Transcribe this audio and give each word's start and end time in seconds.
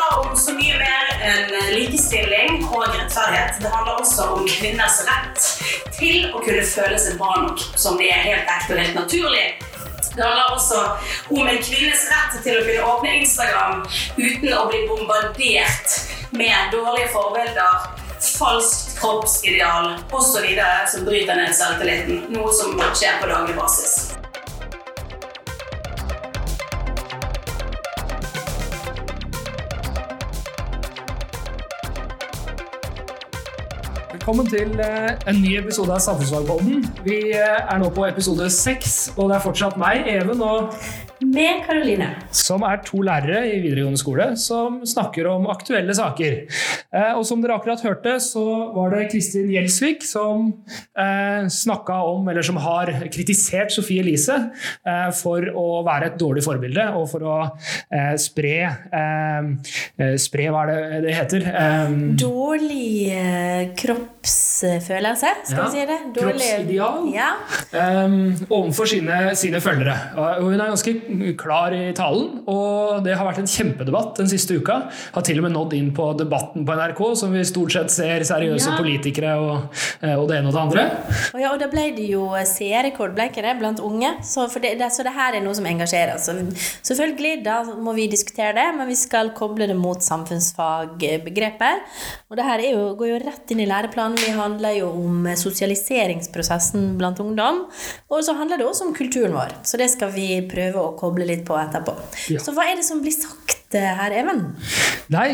handler 0.00 0.30
om 0.30 0.36
så 0.36 0.52
mye 0.54 0.76
mer 0.78 1.10
enn 1.20 1.74
likestilling 1.74 2.64
og 2.68 2.84
rettferdighet. 2.88 3.60
Det 3.62 3.72
handler 3.72 4.00
også 4.00 4.28
om 4.36 4.46
kvinners 4.48 5.00
rett 5.08 5.48
til 5.98 6.30
å 6.32 6.42
kunne 6.42 6.64
føle 6.66 6.98
seg 7.00 7.18
bra 7.20 7.34
nok 7.44 7.64
som 7.76 7.98
de 8.00 8.08
er 8.08 8.24
helt 8.24 8.54
ekte 8.56 8.76
og 8.76 8.82
helt 8.82 8.98
naturlig. 8.98 9.46
Det 10.16 10.24
handler 10.24 10.54
også 10.56 10.80
om 11.30 11.46
en 11.46 11.62
kvinnes 11.62 12.06
rett 12.10 12.38
til 12.44 12.58
å 12.58 12.64
kunne 12.66 12.86
åpne 12.94 13.16
Instagram 13.20 13.82
uten 14.18 14.54
å 14.56 14.66
bli 14.70 14.84
bombardert 14.88 15.98
med 16.34 16.72
dårlige 16.74 17.10
forbilder, 17.14 17.90
falskt 18.20 18.96
kroppsideal 19.00 19.92
osv. 20.12 20.48
som 20.92 21.04
bryter 21.08 21.38
ned 21.38 21.54
selvtilliten. 21.56 22.24
Noe 22.34 22.54
som 22.54 22.74
skjer 22.94 23.20
på 23.22 23.30
daglig 23.30 23.56
basis. 23.58 24.19
Velkommen 34.30 34.46
til 34.46 34.78
eh, 34.78 35.16
en 35.26 35.40
ny 35.42 35.56
episode 35.58 35.90
av 35.90 35.98
Samfunnsfagpodden. 36.04 36.84
Vi 37.02 37.16
eh, 37.34 37.56
er 37.74 37.80
nå 37.82 37.88
på 37.90 38.04
episode 38.06 38.46
seks, 38.54 38.92
og 39.16 39.26
det 39.26 39.40
er 39.40 39.42
fortsatt 39.42 39.74
meg, 39.80 40.06
Even, 40.06 40.38
og 40.38 40.70
Med 41.20 41.64
Karoline. 41.66 42.06
som 42.32 42.62
er 42.64 42.78
to 42.86 43.02
lærere 43.04 43.42
i 43.50 43.58
videregående 43.60 43.98
skole 44.00 44.26
som 44.40 44.80
snakker 44.88 45.26
om 45.28 45.46
aktuelle 45.52 45.92
saker. 45.94 46.36
Eh, 46.92 47.12
Og 47.18 47.24
som 47.26 47.42
dere 47.42 47.56
akkurat 47.58 47.82
hørte, 47.84 48.14
så 48.24 48.72
var 48.74 48.90
det 48.94 49.10
Kristin 49.12 49.50
Gjelsvik 49.52 50.02
som 50.06 50.48
eh, 50.96 51.44
snakka 51.52 51.98
om, 52.08 52.28
eller 52.32 52.42
som 52.46 52.56
har 52.56 52.86
kritisert 53.12 53.70
Sofie 53.74 54.00
Elise 54.00 54.36
eh, 54.86 55.10
for 55.12 55.44
å 55.52 55.82
være 55.86 56.06
et 56.12 56.18
dårlig 56.20 56.42
forbilde 56.46 56.86
og 56.96 57.08
for 57.12 57.26
å 57.28 57.36
eh, 57.92 58.14
spre 58.20 58.54
eh, 58.70 59.50
eh, 60.00 60.16
Spre, 60.20 60.48
hva 60.52 60.64
er 60.64 60.72
det 60.72 61.02
det 61.04 61.14
heter? 61.18 61.46
Eh, 61.50 61.94
Dårlig 62.20 63.74
kroppsfølelse, 63.80 65.34
skal 65.44 65.58
Ja, 65.58 65.68
vi 65.68 65.70
si 65.76 65.86
det? 65.86 65.98
Dårlig, 66.16 66.50
kroppsideal. 66.50 67.12
Ja. 67.14 67.30
overfor 68.50 68.86
sine, 68.90 69.20
sine 69.38 69.60
følgere. 69.62 69.94
Og 70.16 70.42
hun 70.48 70.60
er 70.60 70.70
ganske 70.72 70.96
klar 71.38 71.74
i 71.76 71.92
talen, 71.96 72.42
og 72.50 73.02
det 73.04 73.16
har 73.18 73.26
vært 73.26 73.40
en 73.42 73.48
kjempedebatt 73.50 74.16
den 74.20 74.28
siste 74.30 74.56
uka. 74.60 74.76
Har 75.14 75.22
til 75.26 75.38
og 75.40 75.46
med 75.46 75.54
nådd 75.56 75.74
inn 75.78 75.90
på 75.96 76.10
debatten 76.18 76.64
på 76.68 76.76
NRK, 76.78 77.00
som 77.16 77.32
vi 77.34 77.44
stort 77.48 77.72
sett 77.74 77.90
ser 77.94 78.20
seriøse 78.28 78.70
Ja. 78.70 78.76
politikere 78.78 79.34
og, 79.40 79.74
eh, 80.02 80.14
og 80.16 80.28
det 80.28 80.38
ene 80.38 80.48
og 80.48 80.54
det 80.54 80.60
andre. 80.62 80.84
Og, 81.34 81.40
ja, 81.40 81.52
og 81.52 81.58
da 81.60 81.68
ble 81.72 81.88
det 81.96 82.08
jo 82.10 82.28
seerrekord, 82.44 83.14
ble 83.14 83.28
ikke 83.30 83.42
det, 83.42 83.58
blant 83.58 83.80
unge. 83.80 84.12
Så, 84.24 84.48
for 84.50 84.60
det, 84.60 84.78
det, 84.78 84.90
så 84.92 85.02
det 85.06 85.12
her 85.16 85.34
er 85.38 85.40
noe 85.44 85.54
som 85.54 85.66
engasjerer. 85.66 86.18
Så 86.18 86.34
selvfølgelig, 86.86 87.44
da 87.44 87.62
må 87.64 87.94
vi 87.94 88.06
diskutere 88.08 88.54
det, 88.54 88.68
men 88.76 88.88
vi 88.88 88.96
skal 88.98 89.30
koble 89.36 89.66
det 89.70 89.76
mot 89.76 90.00
samfunnsfagbegreper. 90.02 91.80
Og 92.30 92.36
det 92.38 92.44
her 92.46 92.58
er 92.62 92.72
jo, 92.74 92.94
går 92.98 93.08
jo 93.12 93.18
rett 93.24 93.50
inn 93.54 93.60
i 93.64 93.68
læreplanen. 93.70 94.18
Vi 94.20 94.32
handler 94.36 94.76
jo 94.78 94.90
om 94.90 95.26
sosialiseringsprosessen 95.36 96.96
blant 97.00 97.20
ungdom. 97.22 97.64
Og 98.10 98.22
så 98.26 98.34
handler 98.38 98.60
det 98.60 98.66
også 98.68 98.88
om 98.88 98.94
kulturen 98.94 99.34
vår. 99.36 99.54
Så 99.66 99.78
det 99.80 99.90
skal 99.92 100.12
vi 100.14 100.28
prøve 100.50 100.80
å 100.82 100.94
koble 101.00 101.26
litt 101.28 101.46
på 101.48 101.56
etterpå. 101.60 101.96
Ja. 102.34 102.42
Så 102.44 102.54
hva 102.56 102.68
er 102.68 102.80
det 102.80 102.86
som 102.86 103.00
blir 103.04 103.16
sagt 103.16 103.59
eh, 103.74 103.92
her, 104.00 104.16
Even? 104.22 104.46
Nei, 105.10 105.28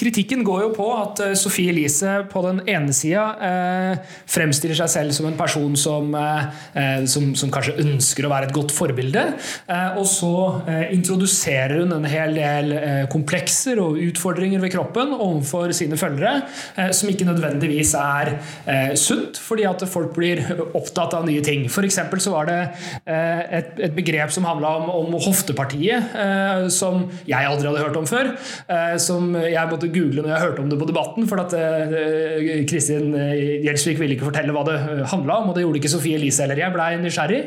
kritikken 0.00 0.42
går 0.42 0.64
jo 0.66 0.70
på 0.74 0.90
at 0.98 1.20
Sophie 1.38 1.62
Sofie 1.62 1.70
Elise 1.70 2.12
på 2.30 2.42
den 2.44 2.60
ene 2.70 2.92
sida 2.96 3.22
eh, 3.44 3.98
fremstiller 4.30 4.76
seg 4.78 4.90
selv 4.90 5.14
som 5.14 5.28
en 5.28 5.36
person 5.38 5.74
som, 5.78 6.08
eh, 6.16 6.46
eh, 6.78 7.04
som, 7.10 7.32
som 7.38 7.50
kanskje 7.52 7.76
ønsker 7.82 8.26
å 8.26 8.32
være 8.32 8.48
et 8.48 8.54
godt 8.56 8.72
forbilde, 8.74 9.24
eh, 9.68 9.98
og 9.98 10.06
så 10.08 10.32
eh, 10.66 10.94
introduserer 10.96 11.82
hun 11.82 11.92
en 11.96 12.08
hel 12.08 12.34
del 12.38 12.72
eh, 12.76 13.02
komplekser 13.12 13.80
og 13.82 14.00
utfordringer 14.00 14.62
ved 14.62 14.72
kroppen 14.74 15.14
overfor 15.14 15.74
sine 15.76 15.98
følgere, 16.00 16.46
eh, 16.76 16.90
som 16.96 17.10
ikke 17.12 17.28
nødvendigvis 17.28 17.94
er 18.00 18.32
eh, 18.66 18.94
sunt, 18.98 19.38
fordi 19.38 19.68
at 19.68 19.84
folk 19.90 20.14
blir 20.16 20.42
opptatt 20.72 21.14
av 21.18 21.28
nye 21.28 21.44
ting. 21.44 21.68
For 21.70 21.86
så 21.92 22.32
var 22.32 22.48
det 22.48 22.58
eh, 23.04 23.42
et, 23.60 23.72
et 23.88 23.94
begrep 23.94 24.32
som 24.32 24.46
handla 24.48 24.74
om, 24.80 24.90
om 25.02 25.18
hoftepartiet, 25.20 26.14
eh, 26.16 26.66
som 26.72 27.06
jeg 27.28 27.48
aldri 27.48 27.71
hadde 27.72 27.86
hørt 27.86 27.98
om 28.00 28.08
før. 28.08 28.32
eh, 28.68 28.96
som 29.02 29.32
jeg 29.36 29.70
måtte 29.70 29.88
google 29.92 30.22
når 30.22 30.32
jeg 30.32 30.44
hørte 30.44 30.62
om 30.62 30.70
det 30.70 30.78
på 30.80 30.88
Debatten, 30.88 31.26
for 31.30 31.42
at 31.42 31.54
eh, 31.56 32.62
Kristin 32.68 33.14
eh, 33.18 33.62
Gjelsvik 33.64 34.00
ville 34.00 34.16
ikke 34.16 34.28
fortelle 34.28 34.54
hva 34.54 34.64
det 34.68 34.76
handla 35.12 35.38
om, 35.40 35.50
og 35.50 35.56
det 35.56 35.64
gjorde 35.64 35.80
ikke 35.80 35.92
Sofie 35.92 36.18
Elise 36.20 36.44
heller. 36.44 36.60
Jeg 36.62 36.74
blei 36.74 36.90
nysgjerrig, 37.00 37.40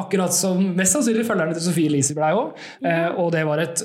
akkurat 0.00 0.36
som 0.36 0.62
mest 0.76 0.96
sannsynlig 0.96 1.26
følgerne 1.28 1.56
til 1.56 1.66
Sofie 1.68 1.90
Elise 1.90 2.16
blei 2.18 2.32
òg. 2.36 2.54
og 3.20 3.32
det 3.34 3.42
var 3.48 3.62
et, 3.62 3.82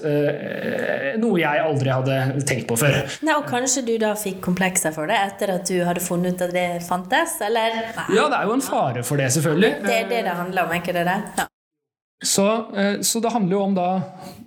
noe 1.22 1.40
jeg 1.40 1.64
aldri 1.64 1.94
hadde 1.94 2.46
tenkt 2.48 2.68
på 2.70 2.78
før. 2.80 3.00
Nei, 3.26 3.38
og 3.38 3.48
kanskje 3.50 3.86
du 3.88 3.96
da 4.02 4.14
fikk 4.20 4.42
komplekser 4.46 4.94
for 4.96 5.10
det 5.10 5.18
etter 5.32 5.56
at 5.58 5.68
du 5.70 5.80
hadde 5.88 6.04
funnet 6.04 6.36
ut 6.36 6.46
at 6.48 6.54
det 6.56 6.68
fantes, 6.86 7.40
eller? 7.46 7.82
Ja, 8.14 8.28
det 8.30 8.40
er 8.40 8.48
jo 8.50 8.56
en 8.58 8.66
fare 8.66 9.04
for 9.06 9.22
det, 9.22 9.32
selvfølgelig. 9.38 9.76
Det 9.86 10.00
er 10.02 10.08
det 10.12 10.24
det 10.30 10.40
handler 10.40 10.66
om, 10.66 10.74
er 10.76 10.84
ikke 10.84 10.96
det 10.96 11.06
det? 11.10 11.20
Ja. 11.40 11.50
Så, 12.24 12.46
eh, 12.78 13.02
så 13.02 13.20
det 13.20 13.32
handler 13.34 13.58
jo 13.58 13.62
om 13.66 13.74
da 13.76 13.88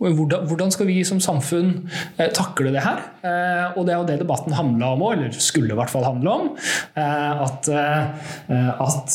hvordan, 0.01 0.71
skal 0.73 0.87
vi 0.89 1.03
som 1.05 1.19
samfunn 1.21 1.75
eh, 2.17 2.31
takle 2.33 2.73
det 2.73 2.81
her? 2.81 3.03
Eh, 3.21 3.77
og 3.77 3.85
det 3.85 3.93
er 3.93 3.99
jo 4.01 4.07
det 4.09 4.17
debatten 4.23 4.57
handla 4.57 4.95
om 4.95 5.05
òg, 5.05 5.19
eller 5.19 5.37
skulle 5.37 5.75
i 5.75 5.77
hvert 5.77 5.93
fall 5.93 6.07
handle 6.07 6.33
om. 6.33 6.49
At 6.97 7.69
at 7.69 9.15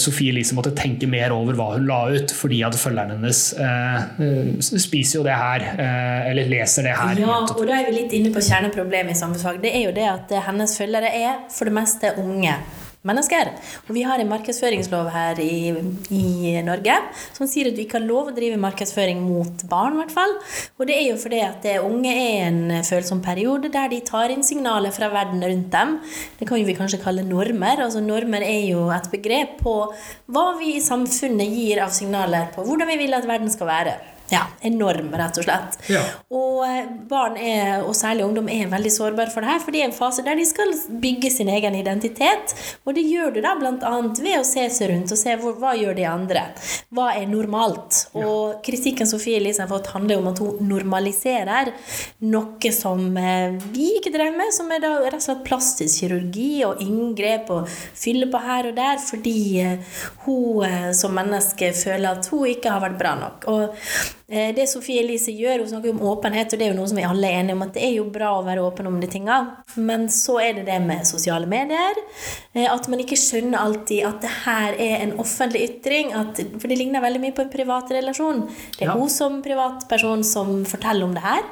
Sofie 0.00 0.32
Elise 0.32 0.56
måtte 0.56 0.72
tenke 0.76 1.06
mer 1.06 1.32
over 1.34 1.54
hva 1.56 1.68
hun 1.76 1.86
la 1.86 2.00
ut, 2.10 2.34
fordi 2.34 2.62
at 2.66 2.76
følgerne 2.78 3.14
hennes 3.14 3.42
spiser 4.82 5.20
jo 5.20 5.24
det 5.26 5.38
her, 5.38 5.66
eller 6.32 6.50
leser 6.50 6.88
det 6.88 6.96
her. 6.98 7.22
ja, 7.22 7.40
og 7.46 7.62
da 7.68 7.78
er 7.78 7.88
vi 7.88 7.98
litt 8.00 8.16
inne 8.18 8.34
på 8.34 8.42
kjerneproblemet 8.42 9.14
i 9.14 9.20
samfunnsfag. 9.22 9.62
Det 9.62 9.74
er 9.76 9.86
jo 9.86 9.96
det 9.96 10.08
at 10.10 10.38
hennes 10.48 10.78
følgere 10.80 11.12
er 11.22 11.44
for 11.52 11.70
det 11.70 11.76
meste 11.78 12.16
unge 12.22 12.58
mennesker. 13.08 13.50
Og 13.86 13.94
vi 13.96 14.04
har 14.06 14.22
en 14.22 14.30
markedsføringslov 14.30 15.10
her 15.12 15.40
i, 15.42 15.72
i 16.14 16.54
Norge 16.64 16.96
som 17.34 17.48
sier 17.50 17.70
at 17.70 17.76
du 17.76 17.82
ikke 17.84 17.98
har 17.98 18.06
lov 18.06 18.30
å 18.30 18.36
drive 18.36 18.60
markedsføring 18.62 19.22
mot 19.24 19.64
barn, 19.70 19.96
i 19.96 20.02
hvert 20.02 20.14
fall. 20.14 20.36
Og 20.78 20.88
det 20.88 20.98
er 20.98 21.08
jo 21.10 21.18
fordi 21.20 21.42
at 21.44 21.66
det 21.66 21.78
unge 21.82 22.12
er 22.12 22.46
en 22.46 22.84
følsom 22.86 23.22
periode 23.24 23.72
der 23.74 23.90
de 23.92 24.02
tar 24.06 24.34
inn 24.34 24.46
signaler 24.46 24.94
fra 24.94 25.10
verden 25.12 25.42
rundt 25.42 25.70
dem. 25.74 25.98
Det 26.38 26.48
kan 26.48 26.62
vi 26.62 26.78
kanskje 26.78 27.02
kalle 27.02 27.26
normer. 27.26 27.82
Altså 27.86 28.02
Normer 28.04 28.46
er 28.46 28.64
jo 28.70 28.86
et 28.94 29.10
begrep 29.12 29.58
på 29.62 29.76
hva 30.32 30.46
vi 30.60 30.76
i 30.76 30.84
samfunnet 30.84 31.58
gir 31.58 31.82
av 31.84 31.94
signaler 31.94 32.52
på 32.54 32.66
hvordan 32.66 32.90
vi 32.92 33.00
vil 33.04 33.18
at 33.18 33.28
verden 33.28 33.50
skal 33.52 33.70
være. 33.70 33.98
Ja, 34.32 34.46
enorm, 34.64 35.10
rett 35.12 35.36
og 35.36 35.44
slett. 35.44 35.74
Ja. 35.92 36.00
Og 36.32 36.62
eh, 36.64 36.86
barn, 37.08 37.34
er, 37.36 37.82
og 37.84 37.92
særlig 37.96 38.24
ungdom, 38.24 38.46
er 38.48 38.70
veldig 38.72 38.92
sårbare 38.94 39.28
for 39.32 39.44
det 39.44 39.50
her, 39.50 39.58
for 39.60 39.74
det 39.74 39.82
er 39.82 39.90
en 39.90 39.96
fase 39.96 40.24
der 40.24 40.38
de 40.38 40.46
skal 40.48 40.72
bygge 41.02 41.28
sin 41.34 41.50
egen 41.52 41.76
identitet. 41.76 42.54
Og 42.86 42.96
det 42.96 43.04
gjør 43.04 43.34
du 43.34 43.42
da 43.44 43.52
bl.a. 43.58 43.90
ved 44.22 44.38
å 44.38 44.46
se 44.48 44.64
seg 44.72 44.88
rundt 44.88 45.12
og 45.12 45.20
se 45.20 45.34
hvor, 45.42 45.58
hva 45.60 45.74
gjør 45.76 45.98
de 45.98 46.06
andre. 46.08 46.46
Hva 46.96 47.10
er 47.18 47.28
normalt? 47.28 48.06
Og 48.16 48.62
kritikken 48.64 49.10
Sofie 49.10 49.36
Elise 49.36 49.66
har 49.66 49.68
fått, 49.72 49.90
handler 49.92 50.22
om 50.22 50.30
at 50.32 50.40
hun 50.40 50.64
normaliserer 50.70 51.74
noe 52.32 52.72
som 52.72 53.04
eh, 53.20 53.58
vi 53.74 53.90
ikke 53.98 54.14
drev 54.16 54.32
med, 54.38 54.54
som 54.56 54.72
er 54.72 54.80
da 54.80 54.94
rett 55.02 55.18
og 55.20 55.26
slett 55.26 55.44
plastisk 55.44 56.06
kirurgi 56.06 56.62
og 56.64 56.80
inngrep 56.80 57.52
og 57.52 57.68
fylle 57.68 58.30
på 58.32 58.40
her 58.46 58.70
og 58.72 58.80
der, 58.80 58.96
fordi 59.02 59.36
eh, 59.60 59.94
hun 60.24 60.96
som 60.96 61.12
menneske 61.20 61.74
føler 61.76 62.16
at 62.16 62.32
hun 62.32 62.48
ikke 62.48 62.72
har 62.72 62.80
vært 62.88 63.00
bra 63.00 63.14
nok. 63.20 63.48
Og 63.52 64.21
det 64.56 64.64
Sofie 64.70 65.02
Elise 65.02 65.32
gjør, 65.36 65.60
hun 65.60 65.68
snakker 65.68 65.92
om 65.92 66.02
åpenhet, 66.08 66.52
og 66.54 66.58
det 66.60 66.64
er 66.66 66.70
jo 66.72 66.76
noe 66.78 66.88
som 66.88 66.96
vi 66.96 67.04
alle 67.04 67.28
er 67.28 67.40
enige 67.42 67.56
om 67.58 67.64
at 67.66 67.74
det 67.76 67.82
er 67.84 67.90
jo 67.98 68.06
bra 68.14 68.30
å 68.38 68.44
være 68.46 68.62
åpen 68.64 68.86
om 68.88 68.94
de 69.02 69.08
tinga, 69.12 69.36
men 69.76 70.06
så 70.12 70.38
er 70.40 70.54
det 70.56 70.64
det 70.70 70.78
med 70.86 71.04
sosiale 71.08 71.44
medier, 71.50 71.98
eh, 72.54 72.64
at 72.72 72.88
man 72.88 73.02
ikke 73.04 73.18
skjønner 73.20 73.60
alltid 73.60 74.06
at 74.08 74.22
det 74.24 74.30
her 74.46 74.78
er 74.80 74.94
en 75.04 75.12
offentlig 75.20 75.66
ytring, 75.68 76.14
at, 76.16 76.40
for 76.56 76.72
det 76.72 76.78
ligner 76.80 77.04
veldig 77.04 77.20
mye 77.26 77.34
på 77.36 77.44
en 77.44 77.52
privat 77.52 77.92
relasjon. 77.92 78.46
Det 78.78 78.86
er 78.86 78.90
Ja. 78.92 78.96
hun 78.96 79.10
som 79.12 79.42
privatperson 79.44 80.24
som 80.24 80.64
forteller 80.64 81.04
om 81.04 81.12
det 81.14 81.22
her, 81.26 81.42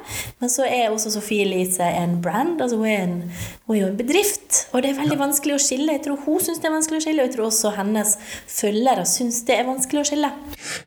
men 0.41 0.49
så 0.49 0.65
er 0.65 0.89
også 0.89 1.11
Sofie 1.13 1.45
Elise 1.45 1.85
en 1.85 2.17
brand, 2.21 2.57
altså 2.61 2.77
hun 2.81 2.89
er, 2.89 3.03
en, 3.05 3.31
hun 3.67 3.75
er 3.75 3.81
jo 3.83 3.87
en 3.91 3.97
bedrift, 4.01 4.65
og 4.73 4.81
det 4.81 4.91
er 4.95 4.99
veldig 5.03 5.19
vanskelig 5.21 5.55
å 5.55 5.61
skille. 5.61 5.93
Jeg 5.99 6.03
tror 6.07 6.17
hun 6.25 6.39
syns 6.41 6.59
det 6.63 6.69
er 6.71 6.75
vanskelig 6.79 6.97
å 7.01 7.05
skille, 7.05 7.21
og 7.21 7.29
jeg 7.29 7.35
tror 7.37 7.45
også 7.51 7.75
hennes 7.77 8.17
følgere 8.49 9.05
syns 9.05 9.43
det 9.47 9.59
er 9.59 9.69
vanskelig 9.69 10.01
å 10.01 10.07
skille. 10.09 10.31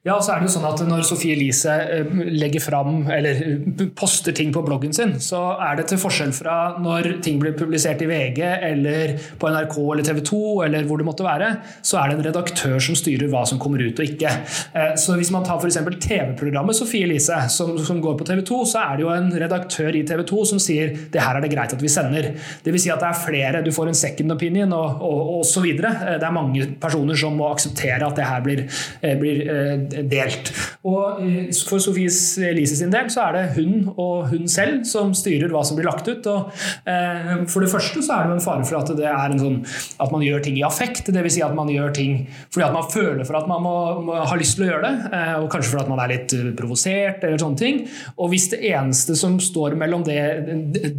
Ja, 0.04 0.16
og 0.18 0.22
så 0.26 0.34
er 0.34 0.42
det 0.42 0.48
jo 0.50 0.54
sånn 0.58 0.66
at 0.68 0.82
Når 0.84 1.02
Sofie 1.06 1.34
Elise 1.36 1.70
eh, 1.72 1.83
legger 2.34 2.62
fram 2.64 3.06
eller 3.10 3.40
eh, 3.46 3.86
poster 3.96 4.32
ting 4.36 4.52
på 4.54 4.62
bloggen 4.66 4.94
sin, 4.96 5.16
så 5.20 5.40
er 5.62 5.78
det 5.78 5.88
til 5.90 6.00
forskjell 6.02 6.32
fra 6.36 6.56
når 6.82 7.10
ting 7.24 7.38
blir 7.42 7.54
publisert 7.58 8.02
i 8.04 8.08
VG 8.10 8.40
eller 8.70 9.14
på 9.40 9.50
NRK 9.52 9.76
eller 9.94 10.06
TV 10.06 10.20
2 10.30 10.42
eller 10.66 10.88
hvor 10.88 11.00
det 11.00 11.06
måtte 11.08 11.26
være, 11.26 11.50
så 11.84 12.00
er 12.00 12.10
det 12.10 12.18
en 12.18 12.26
redaktør 12.28 12.76
som 12.82 12.98
styrer 12.98 13.30
hva 13.32 13.44
som 13.48 13.60
kommer 13.62 13.82
ut 13.84 13.98
og 14.00 14.06
ikke. 14.14 14.32
Eh, 14.74 14.94
Så 15.00 15.16
Hvis 15.18 15.30
man 15.34 15.44
tar 15.46 15.60
f.eks. 15.62 15.78
TV-programmet 16.04 16.76
Sofie 16.76 17.06
Elise, 17.06 17.36
som, 17.52 17.76
som 17.78 18.00
går 18.02 18.16
på 18.18 18.26
TV 18.28 18.42
2, 18.46 18.60
så 18.72 18.82
er 18.82 18.96
det 18.96 19.04
jo 19.06 19.12
en 19.14 19.30
redaktør 19.44 19.94
i 19.94 20.02
TV 20.06 20.24
2 20.26 20.44
som 20.54 20.60
sier 20.62 20.94
det 21.12 21.22
her 21.22 21.36
er 21.38 21.44
det 21.44 21.52
greit 21.52 21.72
at 21.74 21.82
vi 21.82 21.90
sender. 21.92 22.32
Vil 22.64 22.80
si 22.80 22.90
at 22.92 23.02
det 23.02 23.08
er 23.10 23.20
flere, 23.22 23.62
du 23.64 23.70
får 23.74 23.90
en 23.92 23.98
second 23.98 24.34
opinion 24.34 24.72
og, 24.74 25.02
og, 25.04 25.42
så 25.46 25.62
videre. 25.64 25.92
Eh, 26.04 26.18
Det 26.20 26.26
er 26.28 26.34
mange 26.34 26.66
personer 26.80 27.18
som 27.18 27.36
må 27.38 27.50
akseptere 27.52 28.06
at 28.06 28.16
det 28.18 28.26
her 28.28 28.42
blir, 28.44 28.64
eh, 29.02 29.16
blir 29.20 29.42
eh, 29.54 30.02
delt. 30.10 30.50
Og 30.84 31.22
eh, 31.24 31.50
for 31.68 31.82
Sofies 31.82 32.18
Elise 32.38 32.78
sin 32.78 32.92
del 32.92 33.10
så 33.12 33.26
er 33.28 33.36
det 33.36 33.44
hun 33.58 33.90
og 33.94 34.30
hun 34.30 34.48
selv 34.50 34.84
som 34.88 35.12
styrer 35.16 35.52
hva 35.52 35.64
som 35.66 35.78
blir 35.78 35.88
lagt 35.88 36.08
ut. 36.08 36.26
Og, 36.30 36.50
eh, 36.90 37.34
for 37.50 37.64
det 37.64 37.70
første 37.72 38.02
så 38.04 38.18
er 38.18 38.24
det 38.24 38.34
jo 38.34 38.38
en 38.38 38.44
fare 38.44 38.66
for 38.68 38.80
at 38.80 38.92
det 38.98 39.08
er 39.10 39.34
en 39.34 39.40
sånn 39.40 39.58
at 40.00 40.12
man 40.14 40.24
gjør 40.24 40.44
ting 40.44 40.58
i 40.60 40.66
affekt. 40.66 41.10
Dvs. 41.14 41.34
Si 41.34 41.42
at 41.42 41.54
man 41.56 41.70
gjør 41.72 41.94
ting 41.96 42.26
fordi 42.52 42.66
at 42.66 42.74
man 42.76 42.86
føler 42.90 43.24
for 43.26 43.38
at 43.40 43.48
man 43.50 43.64
må, 43.64 43.74
må 44.06 44.18
ha 44.22 44.36
lyst 44.38 44.58
til 44.58 44.66
å 44.66 44.70
gjøre 44.72 44.84
det. 44.86 45.12
Eh, 45.18 45.34
og 45.40 45.48
kanskje 45.52 45.72
fordi 45.72 45.84
at 45.86 45.92
man 45.92 46.04
er 46.04 46.12
litt 46.14 46.36
eh, 46.36 46.50
provosert 46.56 47.24
eller 47.26 47.40
sånne 47.40 47.60
ting. 47.60 47.82
Og 48.18 48.30
hvis 48.32 48.50
det 48.52 48.62
eneste 48.70 49.16
som 49.18 49.38
står 49.42 49.76
mellom 49.80 50.04
det, 50.06 50.20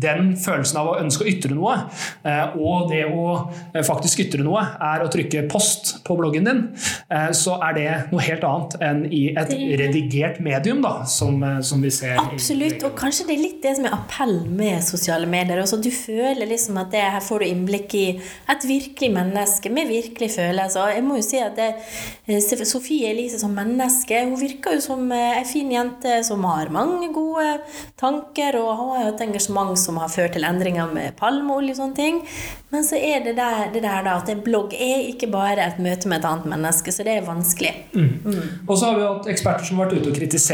den 0.01 0.33
følelsen 0.41 0.81
av 0.81 0.91
å 0.91 0.97
ønske 1.01 1.25
å 1.25 1.29
ytre 1.29 1.55
noe, 1.55 1.77
eh, 2.25 2.55
og 2.59 2.89
det 2.91 3.03
å 3.07 3.25
eh, 3.73 3.83
faktisk 3.85 4.25
ytre 4.25 4.45
noe, 4.45 4.63
er 4.85 5.03
å 5.03 5.09
trykke 5.11 5.45
post 5.51 5.95
på 6.05 6.17
bloggen 6.19 6.47
din, 6.47 6.63
eh, 7.09 7.31
så 7.37 7.57
er 7.65 7.77
det 7.77 7.89
noe 8.11 8.23
helt 8.25 8.45
annet 8.47 8.77
enn 8.85 9.03
i 9.09 9.23
et 9.37 9.53
redigert 9.81 10.41
medium, 10.55 10.81
da, 10.81 11.05
som, 11.05 11.43
eh, 11.43 11.61
som 11.61 11.81
vi 11.81 11.91
ser. 11.91 12.17
Absolutt, 12.19 12.83
og 12.83 12.95
kanskje 12.97 13.27
det 13.27 13.35
er 13.35 13.41
litt 13.41 13.61
det 13.63 13.75
som 13.77 13.87
er 13.87 13.95
appell 13.95 14.35
med 14.49 14.83
sosiale 14.83 15.27
medier. 15.29 15.61
Også, 15.61 15.81
du 15.81 15.91
føler 15.91 16.47
liksom 16.49 16.79
at 16.81 16.91
det, 16.93 17.03
her 17.15 17.23
får 17.23 17.43
du 17.43 17.47
innblikk 17.49 17.95
i 17.95 18.05
et 18.51 18.67
virkelig 18.67 19.11
menneske 19.13 19.71
med 19.73 19.89
virkelig 19.91 20.31
følelser. 20.35 20.95
Jeg 20.95 21.05
må 21.05 21.19
jo 21.19 21.25
si 21.25 21.41
at 21.43 21.55
det, 21.59 21.71
Sofie 22.65 23.11
Elise 23.11 23.39
som 23.41 23.53
menneske, 23.55 24.23
hun 24.25 24.37
virker 24.39 24.77
jo 24.77 24.83
som 24.83 25.11
ei 25.15 25.43
fin 25.47 25.71
jente 25.71 26.19
som 26.25 26.43
har 26.47 26.71
mange 26.73 27.11
gode 27.13 27.59
tanker, 27.99 28.59
og 28.59 28.77
har 28.81 29.09
et 29.11 29.25
engasjement 29.25 29.75
som 29.79 29.99
har 30.01 30.11
ført 30.11 30.35
til 30.35 30.47
endringer 30.47 30.89
med 30.91 31.15
palmeolje 31.19 31.75
og 31.75 31.81
sånne 31.81 31.99
ting. 31.99 32.21
Men 32.73 32.83
så 32.83 32.97
er 32.99 33.21
det 33.23 33.35
der, 33.37 33.69
det 33.71 33.83
der 33.85 34.03
da, 34.03 34.17
at 34.19 34.29
en 34.31 34.41
blogg 34.43 34.73
er 34.73 35.05
ikke 35.11 35.29
bare 35.31 35.63
et 35.63 35.77
møte 35.79 36.09
med 36.11 36.19
et 36.19 36.27
annet 36.27 36.49
menneske, 36.49 36.91
så 36.91 37.05
det 37.07 37.13
er 37.13 37.27
vanskelig. 37.27 37.71
Mm. 37.93 38.09
Mm. 38.25 38.41
Og 38.67 38.77
så 38.77 38.89
har 38.89 38.97
vi 38.97 39.05
hatt 39.05 39.29
eksperter 39.31 39.67
som 39.67 39.79
har 39.79 39.87
vært 39.87 40.01
ute 40.01 40.11
og 40.11 40.17
kritisert 40.17 40.44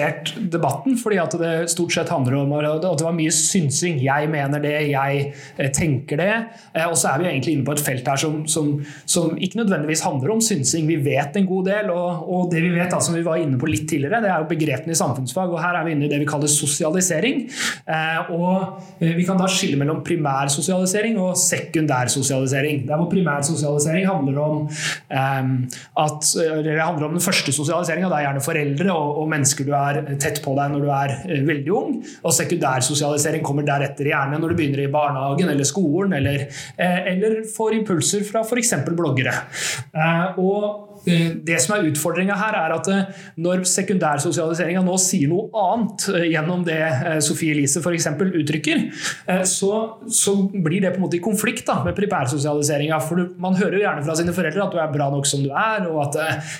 debatten, 0.51 0.97
fordi 0.99 1.17
at 1.21 1.35
det 1.39 1.53
stort 1.71 1.93
sett 1.95 2.11
handler 2.11 2.39
om 2.41 2.53
at 2.57 2.83
det 2.83 3.05
var 3.05 3.15
mye 3.15 3.31
synsing. 3.33 3.99
Jeg 4.03 4.29
mener 4.31 4.61
det, 4.63 4.73
jeg 4.91 5.21
eh, 5.57 5.71
tenker 5.73 6.19
det. 6.21 6.31
Eh, 6.73 6.88
og 6.88 6.97
så 6.99 7.11
er 7.11 7.21
vi 7.21 7.29
egentlig 7.31 7.55
inne 7.57 7.67
på 7.67 7.75
et 7.75 7.83
felt 7.83 8.07
her 8.07 8.19
som, 8.21 8.41
som, 8.49 8.73
som 9.09 9.35
ikke 9.38 9.61
nødvendigvis 9.61 10.03
handler 10.05 10.35
om 10.35 10.43
synsing. 10.43 10.88
Vi 10.89 10.99
vet 11.05 11.38
en 11.38 11.49
god 11.49 11.69
del, 11.71 11.91
og, 11.93 12.27
og 12.27 12.51
det 12.53 12.63
vi 12.63 12.73
vet, 12.75 12.91
da, 12.91 13.01
som 13.03 13.17
vi 13.17 13.25
var 13.25 13.41
inne 13.41 13.59
på 13.61 13.69
litt 13.69 13.88
tidligere, 13.89 14.21
det 14.23 14.31
er 14.31 14.43
jo 14.43 14.49
begrepene 14.51 14.95
i 14.95 15.01
samfunnsfag. 15.01 15.53
og 15.53 15.61
Her 15.63 15.79
er 15.79 15.88
vi 15.88 15.95
inne 15.95 16.07
i 16.07 16.11
det 16.11 16.21
vi 16.21 16.29
kaller 16.29 16.51
sosialisering. 16.51 17.45
Eh, 17.85 18.31
og 18.35 19.01
vi 19.01 19.25
kan 19.27 19.39
da 19.39 19.49
skille 19.51 19.79
mellom 19.79 20.03
primær 20.05 20.51
sosialisering 20.53 21.19
og 21.21 21.35
sekundær 21.39 22.11
sosialisering. 22.11 22.85
Der 22.89 22.99
hvor 23.01 23.09
primær 23.11 23.44
sosialisering 23.45 24.07
handler 24.09 24.41
om 24.41 24.63
at 25.11 26.27
det 26.65 26.75
handler 26.79 27.07
om 27.07 27.15
den 27.15 27.23
første 27.23 27.53
sosialiseringa. 27.53 28.09
Det 28.11 28.17
er 28.17 28.25
gjerne 28.27 28.44
foreldre 28.44 28.94
og, 28.94 29.21
og, 29.21 29.29
mennesker 29.31 29.67
du 29.67 29.73
er 29.75 29.81
tett 30.22 30.42
på 30.44 30.56
deg 30.57 30.74
når 30.74 30.86
du 30.86 30.92
er 30.95 31.16
uh, 31.24 31.33
veldig 31.48 31.74
ung. 31.78 31.98
Og 32.25 32.36
sekundærsosialisering 32.36 33.45
kommer 33.45 33.68
deretter, 33.68 34.12
gjerne 34.12 34.39
når 34.42 34.54
du 34.54 34.60
begynner 34.60 34.86
i 34.86 34.92
barnehagen 34.94 35.51
eller 35.54 35.68
skolen, 35.68 36.16
eller, 36.19 36.48
uh, 36.78 37.01
eller 37.13 37.42
får 37.56 37.80
impulser 37.81 38.25
fra 38.28 38.45
f.eks. 38.45 38.75
bloggere. 38.95 39.36
Uh, 39.95 40.42
og 40.42 40.92
Eh, 41.06 41.31
det 41.45 41.57
som 41.63 41.75
er 41.75 41.88
Utfordringa 41.89 42.36
her 42.38 42.56
er 42.60 42.74
at 42.75 42.89
eh, 42.94 43.22
når 43.42 43.63
sekundærsosialiseringa 43.69 44.83
nå 44.86 44.98
sier 45.01 45.31
noe 45.31 45.50
annet 45.57 46.06
eh, 46.13 46.28
gjennom 46.30 46.66
det 46.68 46.80
Sofie 47.25 47.56
Elise 47.56 47.81
f.eks. 47.81 48.07
uttrykker, 48.22 48.83
så, 49.48 49.72
så, 50.12 50.33
blir 50.51 50.83
det 50.83 50.92
på 50.94 51.00
en 51.00 51.06
måte 51.06 51.18
i 51.18 51.24
konflikt 51.24 51.66
da, 51.68 51.80
med 51.86 51.95
primærsosialiseringa. 51.98 53.00
For 53.04 53.24
man 53.42 53.57
hører 53.57 53.78
jo 53.78 53.83
gjerne 53.83 54.06
fra 54.06 54.16
sine 54.18 54.36
foreldre 54.36 54.63
at 54.66 54.75
du 54.75 54.80
er 54.81 54.94
bra 54.94 55.10
nok 55.13 55.28
som 55.30 55.44
du 55.44 55.50
er, 55.50 55.88
og 55.89 56.00
at 56.06 56.18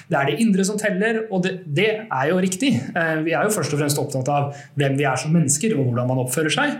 det 0.10 0.18
er 0.18 0.30
det 0.30 0.38
indre 0.44 0.66
som 0.68 0.80
teller. 0.80 1.24
Og 1.30 1.44
det, 1.46 1.54
det 1.66 1.90
er 2.04 2.30
jo 2.32 2.40
riktig. 2.42 2.74
Vi 3.26 3.36
er 3.36 3.48
jo 3.48 3.54
først 3.56 3.76
og 3.76 3.82
fremst 3.82 4.02
opptatt 4.02 4.32
av 4.32 4.52
hvem 4.80 4.98
vi 5.00 5.08
er 5.08 5.20
som 5.20 5.34
mennesker, 5.36 5.76
og 5.78 5.90
hvordan 5.90 6.10
man 6.12 6.24
oppfører 6.24 6.54
seg. 6.54 6.78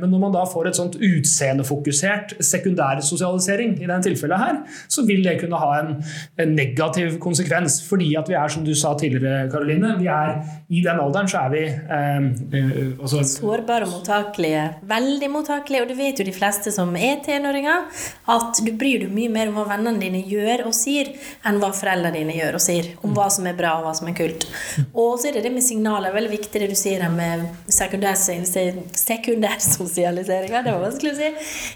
Men 0.00 0.08
når 0.12 0.24
man 0.26 0.34
da 0.34 0.44
får 0.48 0.70
et 0.70 0.78
sånt 0.78 0.98
utseendefokusert 1.00 2.36
sekundærsosialisering 2.44 3.76
i 3.78 3.86
denne 3.86 4.02
tilfellet 4.04 4.40
her, 4.40 4.60
så 4.90 5.04
vil 5.08 5.24
det 5.24 5.38
kunne 5.40 5.60
ha 5.60 5.70
en, 5.80 5.92
en 6.40 6.54
negativ 6.56 7.18
konsekvens. 7.22 7.80
Fordi 7.88 8.12
at 8.18 8.28
vi 8.30 8.36
er, 8.38 8.48
som 8.52 8.64
du 8.66 8.72
sa 8.78 8.94
tidligere, 8.98 9.48
Karoline, 9.52 9.94
vi 10.00 10.08
er, 10.10 10.36
i 10.70 10.82
den 10.84 11.00
alderen 11.02 11.28
så 11.30 11.44
er 11.44 11.54
vi 11.54 11.62
eh, 11.66 12.98
også, 12.98 13.22
Sårbare 13.36 13.88
og 13.88 13.94
mottakelige. 13.96 14.64
Veldig 14.90 15.30
mottakelige. 15.32 15.84
Og 15.84 15.90
du 15.90 15.96
vet 15.98 16.20
jo 16.20 16.26
de 16.26 16.34
fleste 16.34 16.72
som 16.74 16.92
er 16.96 17.20
tenåringer, 17.24 17.88
at 18.30 18.62
du 18.64 18.72
bryr 18.78 19.04
deg 19.04 19.14
mye 19.14 19.32
mer 19.32 19.50
om 19.50 19.58
hva 19.58 19.66
vennene 19.74 20.02
dine 20.02 20.22
gjør 20.26 20.66
og 20.68 20.76
sier, 20.76 21.12
enn 21.46 21.60
hva 21.62 21.72
foreldrene 21.76 22.14
dine 22.16 22.36
gjør 22.38 22.58
og 22.58 22.64
sier. 22.64 22.92
Om 23.06 23.14
hva 23.16 23.28
som 23.32 23.48
er 23.50 23.58
bra 23.58 23.76
og 23.78 23.88
hva 23.88 23.94
som 23.96 24.10
er 24.10 24.16
kult. 24.18 24.46
Og 24.94 25.18
så 25.20 25.30
er 25.30 25.38
det 25.38 25.46
det 25.48 25.54
med 25.54 25.59
signaler. 25.62 26.12
Veldig 26.14 26.30
viktig 26.32 26.60
det 26.62 26.68
du 26.70 26.76
sier 26.78 27.08
med 27.12 27.46
sekundærsosialisering. 27.70 30.52
Det 30.52 30.72
var 30.72 30.84
vanskelig 30.84 31.12
å 31.12 31.20
si. 31.20 31.30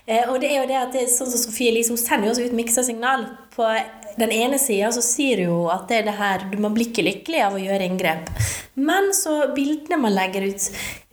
Eh, 0.07 0.29
og 0.29 0.41
det 0.43 0.49
er 0.53 0.59
jo 0.63 0.71
det 0.71 0.79
at 0.81 0.93
det 0.97 1.05
sånn 1.13 1.33
som 1.33 1.41
Sofie 1.47 1.73
hun 1.75 2.01
sender 2.01 2.27
jo 2.29 2.33
også 2.35 2.47
ut 2.49 2.57
miksa 2.57 2.83
signal 2.87 3.21
på 3.55 3.65
den 4.19 4.33
ene 4.35 4.59
sida 4.63 4.91
så 4.95 5.03
sier 5.05 5.41
du 5.41 5.49
jo 5.49 5.61
at 5.73 5.89
det 5.91 6.03
er 6.03 6.07
det 6.09 6.19
her, 6.19 6.45
man 6.63 6.75
blir 6.77 6.91
ikke 6.91 7.07
lykkelig 7.07 7.41
av 7.47 7.57
å 7.57 7.63
gjøre 7.63 7.89
inngrep. 7.89 8.31
Men 8.75 9.13
så 9.15 9.55
bildene 9.55 10.01
man 10.03 10.15
legger 10.17 10.49
ut, 10.49 10.65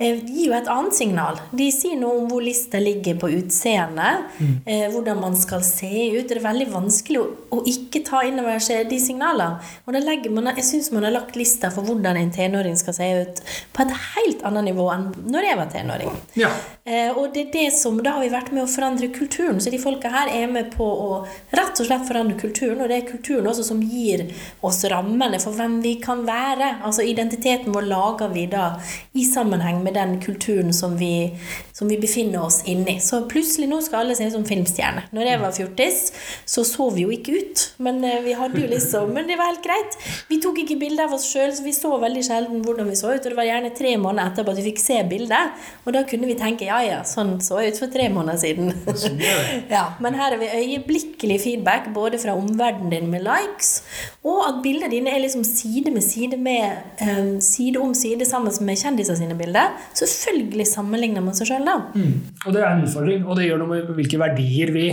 eh, 0.02 0.18
gir 0.26 0.48
jo 0.48 0.54
et 0.58 0.70
annet 0.72 0.96
signal. 0.98 1.38
De 1.54 1.68
sier 1.74 2.00
noe 2.00 2.24
om 2.24 2.30
hvor 2.32 2.42
lista 2.42 2.80
ligger 2.82 3.20
på 3.22 3.30
utseendet, 3.38 4.32
mm. 4.40 4.56
eh, 4.66 4.88
hvordan 4.90 5.22
man 5.22 5.38
skal 5.38 5.62
se 5.66 5.92
ut. 6.16 6.26
Det 6.26 6.40
er 6.40 6.44
veldig 6.48 6.68
vanskelig 6.74 7.20
å, 7.22 7.28
å 7.54 7.62
ikke 7.70 8.02
ta 8.08 8.24
inn 8.26 8.42
over 8.42 8.58
seg 8.66 8.90
de 8.90 8.98
signalene. 9.02 9.62
Og 9.86 9.94
da 9.94 10.02
legger 10.02 10.34
man, 10.34 10.50
jeg 10.58 10.66
syns 10.72 10.90
man 10.96 11.06
har 11.06 11.14
lagt 11.14 11.38
lista 11.38 11.70
for 11.74 11.86
hvordan 11.86 12.18
en 12.18 12.34
tenåring 12.34 12.80
skal 12.82 12.98
se 12.98 13.12
ut, 13.22 13.44
på 13.76 13.86
et 13.86 13.94
helt 14.16 14.42
annet 14.48 14.72
nivå 14.72 14.88
enn 14.96 15.12
når 15.30 15.50
jeg 15.52 15.62
var 15.62 15.72
tenåring. 15.76 16.18
Ja. 16.42 16.50
Eh, 16.82 17.14
og 17.14 17.30
det 17.36 17.46
er 17.46 17.54
det 17.60 17.68
som, 17.78 18.02
da 18.02 18.18
har 18.18 18.26
vi 18.26 18.34
vært 18.34 18.50
med 18.56 18.66
å 18.66 18.72
forandre 18.74 19.12
kulturen. 19.14 19.62
Så 19.62 19.70
de 19.70 19.82
folka 19.82 20.10
her 20.10 20.34
er 20.34 20.50
med 20.50 20.74
på 20.74 20.86
å 20.86 21.12
rett 21.54 21.78
og 21.78 21.86
slett 21.86 22.10
forandre 22.10 22.42
kulturen. 22.42 22.82
og 22.82 22.90
det 22.92 23.00
er 23.00 23.08
kulturen 23.10 23.48
også 23.52 23.66
som 23.66 23.82
gir 23.82 24.28
oss 24.66 24.84
rammene 24.92 25.40
for 25.42 25.56
hvem 25.58 25.80
vi 25.84 25.96
kan 26.04 26.26
være. 26.28 26.78
Altså 26.86 27.06
Identiteten 27.08 27.74
vår 27.76 27.88
lager 27.90 28.32
vi 28.34 28.46
da 28.52 28.74
i 29.18 29.26
sammenheng 29.28 29.82
med 29.86 29.96
den 29.98 30.18
kulturen 30.24 30.74
som 30.76 30.98
vi, 31.00 31.32
som 31.74 31.90
vi 31.92 31.98
befinner 32.02 32.46
oss 32.46 32.62
inni. 32.70 32.98
Så 33.04 33.24
plutselig 33.32 33.70
nå 33.72 33.82
skal 33.86 34.04
alle 34.04 34.18
se 34.18 34.28
ut 34.28 34.36
som 34.36 34.46
filmstjerner. 34.48 35.10
Når 35.16 35.32
jeg 35.32 35.42
var 35.42 35.56
fjortis, 35.58 36.02
så 36.46 36.66
så 36.68 36.90
vi 36.96 37.06
jo 37.06 37.14
ikke 37.16 37.38
ut. 37.40 37.66
Men 37.84 38.04
eh, 38.08 38.22
vi 38.26 38.36
hadde 38.38 38.62
jo 38.62 38.70
liksom 38.72 39.14
Men 39.16 39.28
det 39.28 39.38
var 39.40 39.52
helt 39.52 39.66
greit. 39.66 39.98
Vi 40.30 40.40
tok 40.44 40.62
ikke 40.64 40.80
bilde 40.82 41.06
av 41.06 41.16
oss 41.16 41.28
sjøl, 41.32 41.52
så 41.56 41.66
vi 41.66 41.74
så 41.76 41.92
veldig 42.02 42.24
sjelden 42.26 42.64
hvordan 42.66 42.90
vi 42.92 42.98
så 43.00 43.14
ut. 43.14 43.24
Og 43.24 43.32
det 43.32 43.38
var 43.38 43.50
gjerne 43.50 43.74
tre 43.78 43.96
måneder 44.02 44.32
etterpå 44.32 44.54
at 44.54 44.62
vi 44.62 44.68
fikk 44.72 44.84
se 44.84 45.00
bildet. 45.10 45.62
Og 45.86 45.96
da 45.96 46.04
kunne 46.08 46.30
vi 46.30 46.38
tenke 46.40 46.68
ja 46.68 46.82
ja, 46.86 47.02
sånn 47.08 47.38
så 47.44 47.62
jeg 47.62 47.76
ut 47.76 47.82
for 47.84 47.94
tre 47.94 48.08
måneder 48.14 48.40
siden. 48.42 48.74
Sånn 48.88 49.20
ja, 49.76 49.86
men 50.04 50.18
her 50.20 50.34
har 50.34 50.40
vi 50.42 50.50
øyeblikkelig 50.52 51.40
feedback 51.44 51.90
både 51.96 52.20
fra 52.22 52.36
omverdenen 52.38 52.81
verden 52.82 52.90
din 52.90 53.10
med 53.12 53.22
likes, 53.22 53.84
og 54.24 54.42
at 54.48 54.60
bildene 54.64 54.90
dine 54.92 55.10
er 55.10 55.22
liksom 55.22 55.44
side 55.44 55.92
med 55.92 56.02
side 56.02 56.38
med 56.38 56.78
eh, 57.02 57.40
side 57.42 57.80
om 57.80 57.94
side 57.94 58.26
sammen 58.26 58.52
med 58.62 58.78
kjendiser 58.78 59.16
sine 59.16 59.36
bilder. 59.38 59.74
Selvfølgelig 59.98 60.68
sammenligner 60.68 61.22
man 61.22 61.34
seg 61.34 61.50
sjøl 61.50 61.66
da. 61.66 61.78
Mm. 61.96 62.14
Og 62.46 62.54
det 62.54 62.62
er 62.62 62.70
en 62.70 62.84
utfordring, 62.86 63.26
og 63.26 63.38
det 63.38 63.48
gjør 63.48 63.62
noe 63.62 63.72
med 63.72 63.92
hvilke 63.98 64.20
verdier 64.22 64.72
vi, 64.74 64.86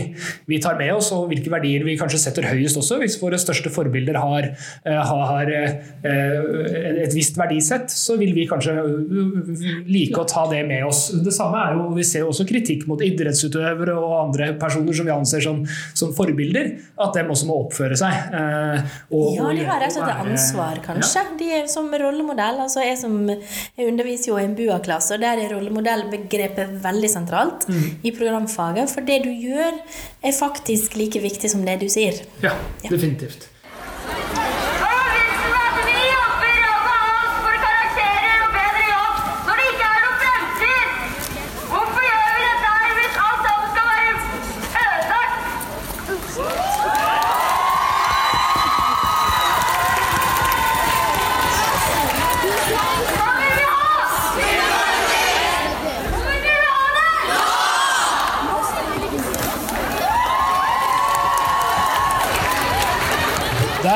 vi, 0.48 0.60
tar 0.60 0.78
med 0.78 0.94
oss, 0.94 1.10
og 1.12 1.28
hvilke 1.28 1.52
verdier 1.52 1.84
vi 1.84 1.96
kanskje 2.00 2.20
setter 2.22 2.48
høyest 2.48 2.80
også. 2.80 3.00
Hvis 3.02 3.18
våre 3.20 3.40
største 3.40 3.72
forbilder 3.72 4.18
har, 4.20 4.50
uh, 4.88 5.12
har 5.12 5.52
uh, 5.52 7.04
et 7.04 7.16
visst 7.16 7.38
verdisett, 7.38 7.92
så 7.92 8.18
vil 8.20 8.34
vi 8.36 8.48
kanskje 8.48 8.76
like 9.88 10.18
å 10.18 10.26
ta 10.28 10.46
det 10.50 10.64
med 10.68 10.86
oss. 10.88 11.08
Det 11.24 11.34
samme 11.34 11.60
er 11.66 11.76
jo, 11.76 11.88
Vi 11.98 12.04
ser 12.06 12.24
jo 12.24 12.32
også 12.32 12.46
kritikk 12.48 12.86
mot 12.88 13.02
idrettsutøvere 13.04 13.96
og 13.98 14.16
andre 14.22 14.52
personer 14.60 14.96
som 14.96 15.08
vi 15.08 15.14
anser 15.14 15.44
som, 15.44 15.62
som 15.96 16.12
forbilder. 16.16 16.72
At 16.98 17.16
dem 17.16 17.30
også 17.32 17.48
må 17.48 17.60
oppføre 17.64 17.77
oppføre 17.78 17.98
seg. 17.98 18.34
Eh, 18.34 18.96
og, 19.14 19.28
ja, 19.36 19.50
de 19.54 19.66
har 19.68 19.82
rett 19.82 19.94
og 19.94 20.02
slett 20.02 20.22
ansvar, 20.24 20.80
kanskje. 20.84 21.22
Ja. 21.22 21.36
De 21.38 21.50
er 21.60 21.68
som 21.70 21.90
rollemodell. 22.02 22.62
altså 22.64 22.84
Jeg 22.84 22.98
som 23.00 23.18
jeg 23.28 23.86
underviser 23.86 24.32
jo 24.32 24.38
i 24.40 24.46
en 24.46 24.56
BUA-klasse, 24.58 25.16
og 25.16 25.22
der 25.22 25.44
er 25.44 25.54
rollemodellbegrepet 25.54 26.78
veldig 26.84 27.12
sentralt 27.12 27.68
mm. 27.70 27.84
i 28.02 28.14
programfaget. 28.16 28.90
For 28.90 29.06
det 29.06 29.22
du 29.26 29.30
gjør, 29.30 29.78
er 30.22 30.34
faktisk 30.34 30.98
like 30.98 31.22
viktig 31.22 31.50
som 31.50 31.64
det 31.66 31.78
du 31.82 31.88
sier. 31.92 32.18
Ja, 32.42 32.56
definitivt. 32.82 33.48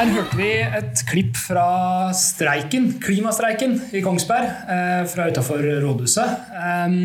Der 0.03 0.09
hørte 0.17 0.35
vi 0.35 0.49
et 0.59 1.01
klipp 1.07 1.37
fra 1.39 2.11
streiken, 2.19 2.89
klimastreiken 2.99 3.77
i 3.95 4.01
Kongsberg, 4.03 4.49
eh, 4.67 5.03
fra 5.07 5.29
utafor 5.31 5.63
rådhuset. 5.85 6.41
Um, 6.59 6.97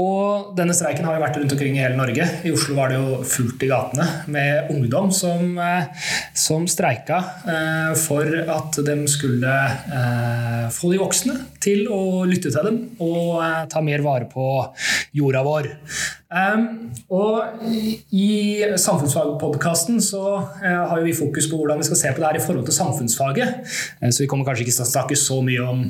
og 0.00 0.54
denne 0.56 0.72
streiken 0.76 1.04
har 1.04 1.18
jo 1.18 1.22
vært 1.22 1.36
rundt 1.42 1.52
omkring 1.52 1.76
i 1.76 1.82
hele 1.82 1.96
Norge. 1.96 2.24
I 2.44 2.54
Oslo 2.56 2.78
var 2.78 2.88
det 2.88 2.96
jo 3.02 3.20
fullt 3.28 3.62
i 3.64 3.68
gatene 3.68 4.06
med 4.32 4.72
ungdom 4.72 5.12
som, 5.12 5.58
eh, 5.60 6.08
som 6.32 6.64
streika 6.64 7.20
eh, 7.44 7.92
for 8.00 8.32
at 8.56 8.80
de 8.88 8.96
skulle 9.12 9.52
eh, 10.00 10.66
få 10.72 10.92
de 10.92 11.00
voksne 11.04 11.36
til 11.66 11.86
å 11.92 12.24
lytte 12.28 12.52
til 12.54 12.70
dem 12.70 12.78
og 13.02 13.42
ta 13.72 13.82
mer 13.84 14.04
vare 14.06 14.30
på 14.30 14.46
jorda 15.16 15.42
vår. 15.46 15.72
Og 17.06 17.66
I 18.10 18.30
Samfunnsfagpodkasten 18.82 20.00
så 20.02 20.22
uh, 20.42 20.82
har 20.90 21.04
vi 21.04 21.14
fokus 21.14 21.46
på 21.46 21.60
hvordan 21.60 21.78
vi 21.78 21.86
skal 21.86 22.00
se 22.00 22.10
på 22.12 22.22
det 22.22 22.26
her 22.26 22.38
i 22.40 22.42
forhold 22.42 22.66
til 22.66 22.74
samfunnsfaget. 22.74 23.60
Uh, 24.02 24.10
så 24.10 24.24
vi 24.24 24.28
kommer 24.30 24.48
kanskje 24.48 24.66
ikke 24.66 24.74
til 24.74 24.84
å 24.84 24.90
snakke 24.90 25.18
så 25.20 25.38
mye 25.46 25.62
om, 25.62 25.84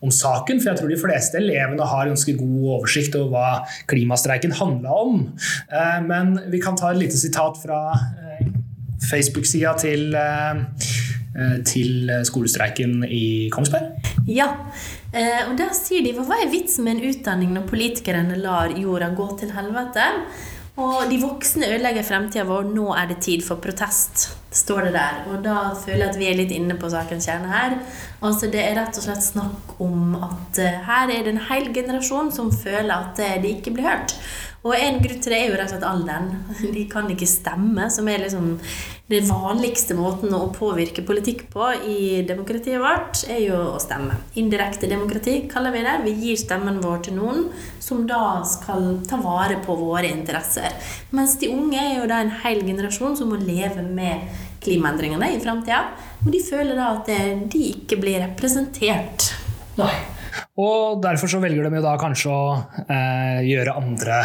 om, 0.00 0.14
saken, 0.14 0.62
for 0.62 0.72
jeg 0.72 0.80
tror 0.80 0.92
de 0.92 1.00
fleste 1.00 1.40
elevene 1.42 1.90
har 1.92 2.08
ganske 2.08 2.34
god 2.38 2.70
oversikt 2.78 3.18
over 3.20 3.34
hva 3.34 3.50
klimastreiken 3.90 4.56
handla 4.56 4.96
om. 5.04 5.20
Men 6.08 6.34
vi 6.50 6.60
kan 6.62 6.76
ta 6.78 6.90
et 6.92 7.02
lite 7.02 7.20
sitat 7.20 7.60
fra 7.60 7.82
Facebook-sida 9.10 9.74
til, 9.78 10.08
til 11.68 12.08
skolestreiken 12.24 13.02
i 13.04 13.50
Kongsberg. 13.52 13.92
Ja, 14.26 14.48
Eh, 15.08 15.46
og 15.48 15.54
da 15.56 15.70
sier 15.72 16.04
de 16.04 16.12
hva 16.12 16.36
er 16.36 16.50
vitsen 16.52 16.84
med 16.84 16.98
en 16.98 17.08
utdanning 17.08 17.54
når 17.54 17.68
politikerne 17.70 18.36
lar 18.42 18.74
jorda 18.76 19.08
gå 19.16 19.28
til 19.40 19.54
helvete? 19.56 20.04
Og 20.78 21.08
de 21.10 21.18
voksne 21.22 21.70
ødelegger 21.72 22.06
fremtida 22.06 22.44
vår, 22.46 22.68
nå 22.74 22.90
er 22.94 23.08
det 23.10 23.22
tid 23.24 23.42
for 23.42 23.58
protest, 23.62 24.28
står 24.50 24.88
det 24.88 24.92
der. 24.96 25.22
Og 25.28 25.42
da 25.44 25.56
føler 25.76 26.06
jeg 26.06 26.12
at 26.12 26.18
vi 26.20 26.28
er 26.30 26.38
litt 26.38 26.52
inne 26.56 26.76
på 26.80 26.90
sakens 26.92 27.28
kjerne 27.28 27.52
her. 27.52 27.78
Altså 28.24 28.50
Det 28.50 28.60
er 28.62 28.76
rett 28.80 28.96
og 28.96 29.04
slett 29.04 29.24
snakk 29.24 29.78
om 29.84 30.16
at 30.16 30.60
uh, 30.62 30.78
her 30.88 31.12
er 31.12 31.24
det 31.24 31.34
en 31.34 31.46
hel 31.50 31.72
generasjon 31.74 32.32
som 32.34 32.52
føler 32.52 32.94
at 32.94 33.20
uh, 33.20 33.34
de 33.42 33.56
ikke 33.58 33.74
blir 33.76 33.88
hørt. 33.88 34.16
Og 34.66 34.74
en 34.74 34.96
grunn 34.98 35.20
til 35.22 35.32
det 35.32 35.38
er 35.38 35.52
jo 35.52 35.58
rett 35.58 35.70
og 35.70 35.76
slett 35.76 35.86
alderen. 35.86 36.30
De 36.76 36.84
kan 36.90 37.06
ikke 37.12 37.28
stemme, 37.30 37.86
som 37.94 38.08
er 38.10 38.24
liksom 38.24 38.56
den 39.08 39.24
vanligste 39.24 39.94
måten 39.96 40.34
å 40.36 40.50
påvirke 40.52 41.04
politikk 41.06 41.46
på 41.52 41.70
i 41.88 42.00
demokratiet 42.28 42.82
vårt, 42.82 43.22
er 43.30 43.38
jo 43.46 43.60
å 43.70 43.78
stemme. 43.80 44.18
Indirekte 44.40 44.90
demokrati 44.90 45.38
kaller 45.48 45.72
vi 45.72 45.84
det. 45.86 45.94
Vi 46.04 46.16
gir 46.26 46.40
stemmen 46.42 46.82
vår 46.82 47.06
til 47.06 47.16
noen 47.16 47.46
som 47.80 48.02
da 48.10 48.42
skal 48.44 48.98
ta 49.08 49.16
vare 49.22 49.60
på 49.64 49.78
våre 49.78 50.10
interesser. 50.10 50.74
Mens 51.16 51.38
de 51.40 51.48
unge 51.54 51.80
er 51.80 52.02
jo 52.02 52.10
da 52.10 52.20
en 52.20 52.34
hel 52.42 52.60
generasjon 52.66 53.16
som 53.16 53.32
må 53.32 53.40
leve 53.40 53.86
med 53.86 54.26
klimaendringene 54.64 55.32
i 55.34 55.40
framtida. 55.42 55.84
Og 56.24 56.30
de 56.34 56.44
føler 56.44 56.78
da 56.78 56.92
at 56.98 57.10
de 57.52 57.64
ikke 57.72 58.00
blir 58.00 58.22
representert. 58.24 59.32
Nei. 59.78 59.92
Og 60.58 60.98
derfor 61.02 61.30
så 61.30 61.38
velger 61.42 61.66
de 61.68 61.78
jo 61.78 61.84
da 61.84 61.94
kanskje 62.00 62.30
å 62.32 62.46
eh, 62.90 63.40
gjøre 63.46 63.74
andre, 63.78 64.16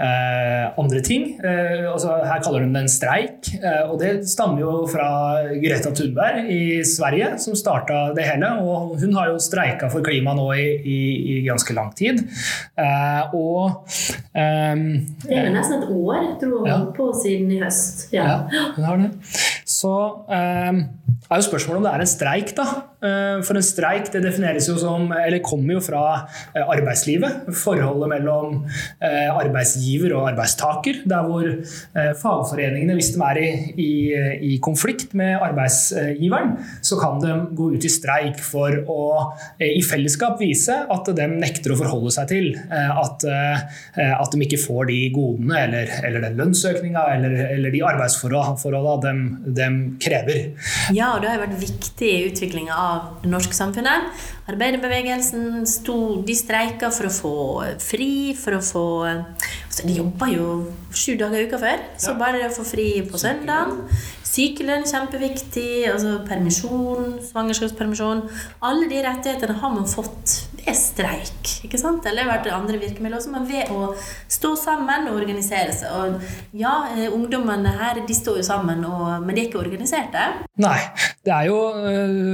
eh, 0.00 0.64
andre 0.80 1.02
ting. 1.04 1.26
Eh, 1.36 1.84
altså, 1.90 2.14
her 2.24 2.40
kaller 2.44 2.64
de 2.64 2.70
det 2.72 2.82
en 2.84 2.90
streik, 2.90 3.50
eh, 3.58 3.82
og 3.84 3.98
det 4.00 4.12
stammer 4.30 4.64
jo 4.64 4.72
fra 4.90 5.08
Greta 5.60 5.92
Thunberg 5.96 6.48
i 6.52 6.80
Sverige, 6.88 7.34
som 7.42 7.58
starta 7.58 8.06
det 8.16 8.24
hele. 8.28 8.54
Og 8.64 8.96
hun 9.02 9.12
har 9.18 9.32
jo 9.32 9.42
streika 9.42 9.90
for 9.92 10.04
klima 10.06 10.34
nå 10.36 10.48
i, 10.56 10.66
i, 10.80 10.98
i 11.34 11.38
ganske 11.46 11.76
lang 11.76 11.92
tid. 11.96 12.24
Eh, 12.80 13.36
og 13.36 13.84
ehm, 14.32 14.86
Det 15.26 15.36
er 15.36 15.50
jo 15.50 15.54
nesten 15.58 15.82
et 15.82 15.92
år, 15.92 16.32
tror 16.40 16.58
hun 16.62 16.72
ja. 16.72 16.80
på 16.96 17.10
siden 17.20 17.52
i 17.52 17.60
høst. 17.60 18.08
Ja, 18.16 18.46
ja 18.48 18.66
hun 18.78 18.88
har 18.88 19.04
det. 19.04 19.12
Så 19.76 19.92
eh, 20.32 20.84
er 21.26 21.40
jo 21.40 21.48
spørsmålet 21.48 21.80
om 21.80 21.86
det 21.88 21.94
er 21.94 22.04
en 22.04 22.14
streik, 22.16 22.52
da. 22.56 22.66
Eh, 23.04 23.42
for 23.44 23.58
en 23.58 23.64
streik 23.64 24.08
det 24.14 24.22
defineres 24.24 24.68
jo 24.70 24.76
som, 24.80 25.10
eller 25.12 25.42
kommer 25.44 25.76
jo 25.76 25.82
fra 25.84 26.02
eh, 26.56 26.62
arbeidslivet. 26.62 27.50
Forholdet 27.56 28.08
mellom 28.14 28.62
eh, 29.04 29.28
arbeidsgiver 29.32 30.14
og 30.16 30.30
arbeidstaker. 30.30 31.02
Der 31.08 31.26
hvor 31.26 31.48
fagforeningene, 32.20 32.94
hvis 32.96 33.12
de 33.14 33.22
er 33.24 33.40
i, 33.40 33.48
i, 33.82 33.90
i 34.54 34.58
konflikt 34.62 35.14
med 35.18 35.36
arbeidsgiveren, 35.42 36.54
så 36.84 36.98
kan 37.00 37.20
de 37.22 37.34
gå 37.56 37.70
ut 37.74 37.86
i 37.86 37.92
streik 37.92 38.40
for 38.42 38.74
å 38.90 39.00
i 39.62 39.82
fellesskap 39.84 40.40
vise 40.40 40.74
at 40.92 41.10
de 41.16 41.26
nekter 41.30 41.72
å 41.72 41.78
forholde 41.80 42.12
seg 42.14 42.28
til 42.30 42.48
at, 42.76 43.24
at 43.26 44.32
de 44.32 44.42
ikke 44.44 44.60
får 44.60 44.88
de 44.90 44.98
godene 45.14 45.58
eller, 45.66 45.92
eller 46.06 46.24
den 46.26 46.38
lønnsøkninga 46.40 47.04
eller, 47.16 47.36
eller, 47.56 47.74
de 47.74 47.82
arbeidsforholdene 47.86 49.02
de, 49.06 49.54
de 49.56 49.65
krever. 50.02 50.54
Ja, 50.94 51.12
og 51.14 51.22
det 51.22 51.32
har 51.32 51.42
vært 51.42 51.58
viktig 51.60 52.08
i 52.08 52.24
utviklinga 52.30 52.76
av 52.76 53.22
det 53.22 53.30
norske 53.32 53.56
samfunnet. 53.56 54.10
Arbeiderbevegelsen 54.46 55.66
sto, 55.66 55.96
de 56.26 56.36
streika 56.38 56.92
for 56.94 57.08
å 57.08 57.14
få 57.14 57.36
fri, 57.82 58.34
for 58.38 58.58
å 58.58 58.62
få 58.62 58.86
altså 59.06 59.86
De 59.86 59.96
jobba 59.98 60.28
jo 60.30 60.50
sju 60.94 61.16
dager 61.20 61.42
i 61.42 61.48
uka 61.50 61.58
før, 61.60 61.82
så 62.00 62.14
bare 62.16 62.40
det 62.40 62.50
å 62.50 62.56
få 62.56 62.64
fri 62.64 62.86
på 63.04 63.20
søndag. 63.20 63.74
Sykelønn 64.26 64.86
kjempeviktig, 64.88 65.86
altså 65.90 66.18
permisjon, 66.28 67.18
svangerskapspermisjon. 67.28 68.24
Alle 68.64 68.88
de 68.90 69.02
rettighetene 69.04 69.58
har 69.60 69.74
man 69.74 69.88
fått 69.88 70.45
ved 70.66 70.78
streik. 70.78 71.52
ikke 71.66 71.78
sant? 71.80 72.06
Eller 72.08 72.28
vært 72.28 72.48
andre 72.52 72.78
virkemidler 72.80 73.20
også, 73.20 73.32
men 73.34 73.46
ved 73.48 73.70
å 73.72 73.92
stå 74.32 74.52
sammen 74.58 75.08
og 75.10 75.20
organisere 75.20 75.74
seg. 75.74 75.92
Og 75.94 76.56
ja, 76.58 76.74
eh, 76.94 77.06
ungdommene 77.12 77.76
her 77.78 78.02
de 78.06 78.16
står 78.16 78.40
jo 78.42 78.46
sammen, 78.46 78.84
og, 78.86 79.22
men 79.24 79.36
de 79.36 79.44
er 79.44 79.48
ikke 79.50 79.62
organiserte. 79.62 80.26
Nei. 80.62 80.78
det 81.26 81.34
er 81.34 81.48
jo, 81.50 81.58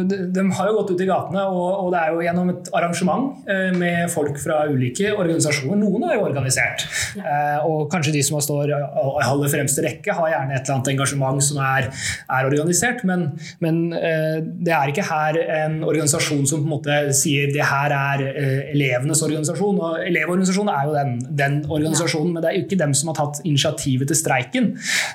de, 0.08 0.18
De 0.32 0.46
har 0.56 0.70
jo 0.70 0.76
gått 0.78 0.94
ut 0.94 1.04
i 1.04 1.08
gatene, 1.08 1.44
og, 1.50 1.68
og 1.84 1.92
det 1.94 2.02
er 2.02 2.16
jo 2.16 2.24
gjennom 2.26 2.52
et 2.54 2.72
arrangement 2.78 3.48
eh, 3.50 3.70
med 3.76 4.10
folk 4.12 4.40
fra 4.42 4.62
ulike 4.70 5.12
organisasjoner. 5.14 5.78
Noen 5.82 6.08
er 6.08 6.18
jo 6.18 6.26
organisert. 6.28 6.86
Ja. 7.18 7.60
Og 7.66 7.86
kanskje 7.92 8.14
de 8.14 8.22
som 8.24 8.38
står 8.42 8.72
i 8.72 8.76
aller 8.76 9.50
fremste 9.52 9.84
rekke, 9.84 10.14
har 10.16 10.30
gjerne 10.32 10.56
et 10.56 10.62
eller 10.64 10.78
annet 10.78 10.92
engasjement 10.94 11.44
som 11.44 11.60
er 11.62 11.90
er 12.32 12.48
organisert. 12.48 13.02
Men, 13.08 13.26
men 13.62 13.80
eh, 13.96 14.38
det 14.42 14.74
er 14.74 14.92
ikke 14.92 15.06
her 15.06 15.38
en 15.62 15.78
organisasjon 15.86 16.46
som 16.48 16.62
på 16.62 16.68
en 16.68 16.74
måte 16.74 16.98
sier 17.16 17.52
det 17.52 17.64
her 17.66 17.94
er 17.96 18.21
eh, 18.22 18.70
elevenes 18.72 19.22
organisasjon. 19.24 19.80
og 19.82 20.06
Elevorganisasjonen 20.06 20.72
er 20.72 20.88
jo 20.88 20.94
den, 20.96 21.12
den 21.42 21.58
organisasjonen, 21.68 22.32
men 22.34 22.44
det 22.44 22.50
er 22.50 22.58
jo 22.58 22.64
ikke 22.66 22.80
dem 22.80 22.94
som 22.98 23.12
har 23.12 23.18
tatt 23.20 23.42
initiativet 23.48 24.10
til 24.10 24.18
streiken. 24.18 24.70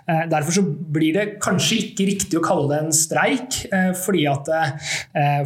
Eh, 0.08 0.24
derfor 0.32 0.58
så 0.60 0.64
blir 0.66 1.18
det 1.18 1.26
kanskje 1.44 1.80
ikke 1.84 2.10
riktig 2.12 2.40
å 2.40 2.46
kalle 2.46 2.68
det 2.72 2.80
en 2.84 2.96
streik, 2.96 3.60
fordi 4.02 4.24
at, 4.30 4.50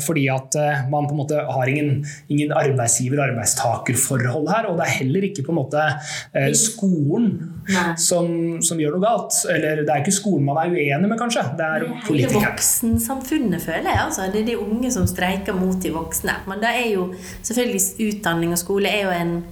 fordi 0.04 0.24
at 0.32 0.56
man 0.92 1.08
på 1.08 1.14
en 1.14 1.20
måte 1.20 1.38
har 1.56 1.70
ingen, 1.70 2.02
ingen 2.32 2.52
arbeidsgiver-arbeidstaker-forhold 2.56 4.50
her. 4.52 4.70
Og 4.70 4.80
det 4.80 4.88
er 4.88 4.98
heller 5.02 5.28
ikke 5.28 5.46
på 5.48 5.54
en 5.54 5.60
måte 5.62 5.86
skolen 6.58 7.28
som, 8.00 8.28
som, 8.64 8.80
gjør 8.82 8.98
noe 8.98 9.04
galt. 9.04 9.38
Eller 9.52 9.84
det 9.86 9.94
er 9.94 10.04
ikke 10.04 10.16
skolen 10.16 10.48
man 10.48 10.60
er 10.62 10.74
uenig 10.74 11.10
med, 11.10 11.18
kanskje. 11.20 11.44
Det 11.58 11.68
er 11.68 11.86
politikere. 12.06 12.42
Hele 12.42 12.52
voksensamfunnet, 12.52 13.64
føler 13.64 13.90
jeg. 13.92 14.02
Altså. 14.06 14.28
Det 14.34 14.44
er 14.44 14.50
de 14.52 14.58
unge 14.62 14.92
som 14.94 15.08
streiker 15.10 15.58
mot 15.58 15.78
de 15.82 15.94
voksne. 15.94 16.38
Men 16.50 16.62
det 16.64 16.72
er 16.72 16.88
jo 16.96 17.08
selvfølgelig 17.54 18.16
utdanning 18.18 18.52
og 18.52 18.58
skole 18.58 18.88
er 18.88 19.06
jo 19.06 19.12
en 19.22 19.46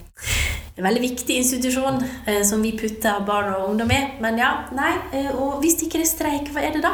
en 0.79 0.87
veldig 0.87 1.01
viktig 1.03 1.39
institusjon 1.43 1.99
eh, 2.25 2.41
som 2.47 2.63
vi 2.63 2.71
putter 2.79 3.23
barn 3.27 3.51
og 3.57 3.73
ungdom 3.73 3.91
i. 3.91 3.99
Men 4.23 4.39
ja, 4.39 4.51
nei. 4.75 4.93
Eh, 5.15 5.31
og 5.35 5.59
hvis 5.63 5.79
det 5.79 5.89
ikke 5.89 6.03
er 6.03 6.09
streik, 6.09 6.51
hva 6.55 6.63
er 6.63 6.77
det 6.77 6.83
da? 6.85 6.93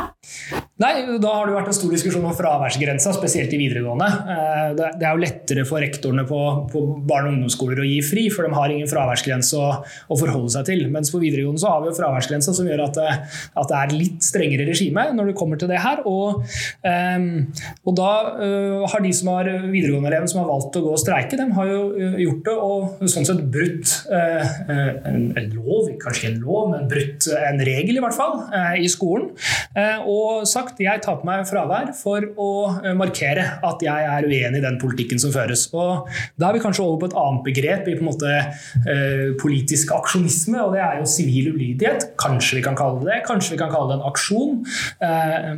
Nei, 0.82 0.94
Da 1.22 1.32
har 1.32 1.48
det 1.48 1.56
vært 1.56 1.70
en 1.72 1.78
stor 1.78 1.94
diskusjon 1.94 2.26
om 2.28 2.34
fraværsgrensa, 2.36 3.14
spesielt 3.16 3.54
i 3.56 3.60
videregående. 3.62 4.08
Eh, 4.34 4.72
det, 4.76 4.90
det 5.00 5.08
er 5.08 5.14
jo 5.16 5.22
lettere 5.24 5.66
for 5.70 5.84
rektorene 5.84 6.26
på, 6.28 6.40
på 6.72 6.82
barne- 7.08 7.30
og 7.30 7.38
ungdomsskoler 7.38 7.84
å 7.84 7.88
gi 7.88 8.02
fri, 8.04 8.26
for 8.34 8.48
de 8.48 8.58
har 8.58 8.74
ingen 8.74 8.90
fraværsgrense 8.90 9.62
å, 9.62 9.70
å, 9.86 10.18
forholde 10.20 10.52
seg 10.58 10.68
til. 10.72 10.84
Mens 10.92 11.14
på 11.14 11.22
videregående 11.22 11.62
så 11.62 11.72
har 11.72 11.84
vi 11.84 11.92
jo 11.92 12.00
fraværsgrensa 12.00 12.56
som 12.58 12.68
gjør 12.68 12.88
at 12.88 13.00
det, 13.00 13.14
at 13.62 13.72
det, 13.72 13.84
er 13.86 13.96
litt 13.96 14.26
strengere 14.26 14.68
regime 14.68 15.08
når 15.16 15.32
det 15.32 15.38
kommer 15.38 15.62
til 15.62 15.72
det 15.72 15.80
her. 15.84 16.02
Og, 16.10 16.44
um, 16.84 17.30
og 17.86 17.98
da 17.98 18.12
uh, 18.40 18.84
har 18.90 19.04
de 19.06 19.14
som 19.16 19.32
har 19.32 19.52
videregående 19.70 20.10
eleven 20.12 20.32
som 20.32 20.42
har 20.42 20.50
valgt 20.50 20.80
å 20.80 20.84
gå 20.84 20.94
og 20.96 21.02
streike, 21.02 21.38
de 21.40 21.48
har 21.56 21.72
jo 21.72 22.12
gjort 22.26 22.44
det 22.50 22.56
og 22.66 23.08
sånn 23.12 23.28
sett 23.28 23.44
brutt 23.52 23.75
brutt 23.76 24.12
eh, 24.12 24.48
en, 25.10 25.34
en, 25.38 25.50
lov, 25.56 25.90
kanskje 26.02 26.22
ikke 26.22 26.32
en 26.34 26.42
lov, 26.44 26.70
men 26.72 26.88
brutt 26.90 27.28
en 27.36 27.62
regel 27.66 27.98
i 27.98 28.04
hvert 28.04 28.16
fall, 28.16 28.42
eh, 28.56 28.82
i 28.84 28.90
skolen. 28.92 29.30
Eh, 29.76 30.06
og 30.08 30.46
sagt 30.50 30.80
jeg 30.84 31.02
tar 31.04 31.20
på 31.20 31.28
meg 31.28 31.46
fravær 31.50 31.92
for 31.98 32.26
å 32.38 32.52
markere 32.98 33.46
at 33.66 33.84
jeg 33.84 34.10
er 34.12 34.28
uenig 34.28 34.62
i 34.62 34.66
den 34.66 34.80
politikken 34.82 35.22
som 35.22 35.34
føres. 35.34 35.68
Og 35.74 36.10
Da 36.40 36.50
er 36.50 36.58
vi 36.58 36.64
kanskje 36.64 36.86
over 36.86 37.02
på 37.04 37.10
et 37.12 37.18
annet 37.20 37.46
begrep 37.46 37.90
i 37.90 37.96
på 37.96 38.04
en 38.04 38.10
måte 38.10 38.32
politisk 39.42 39.92
aksjonisme, 39.96 40.60
og 40.62 40.76
det 40.76 40.82
er 40.84 41.00
jo 41.00 41.10
sivil 41.10 41.52
ulydighet. 41.54 42.10
Kanskje 42.20 42.60
vi 42.60 42.66
kan 42.66 42.78
kalle 42.78 43.02
det 43.02 43.10
det, 43.10 43.22
kanskje 43.28 43.56
vi 43.56 43.60
kan 43.62 43.72
kalle 43.74 43.92
det 43.92 43.98
en 44.00 44.08
aksjon. 44.10 44.62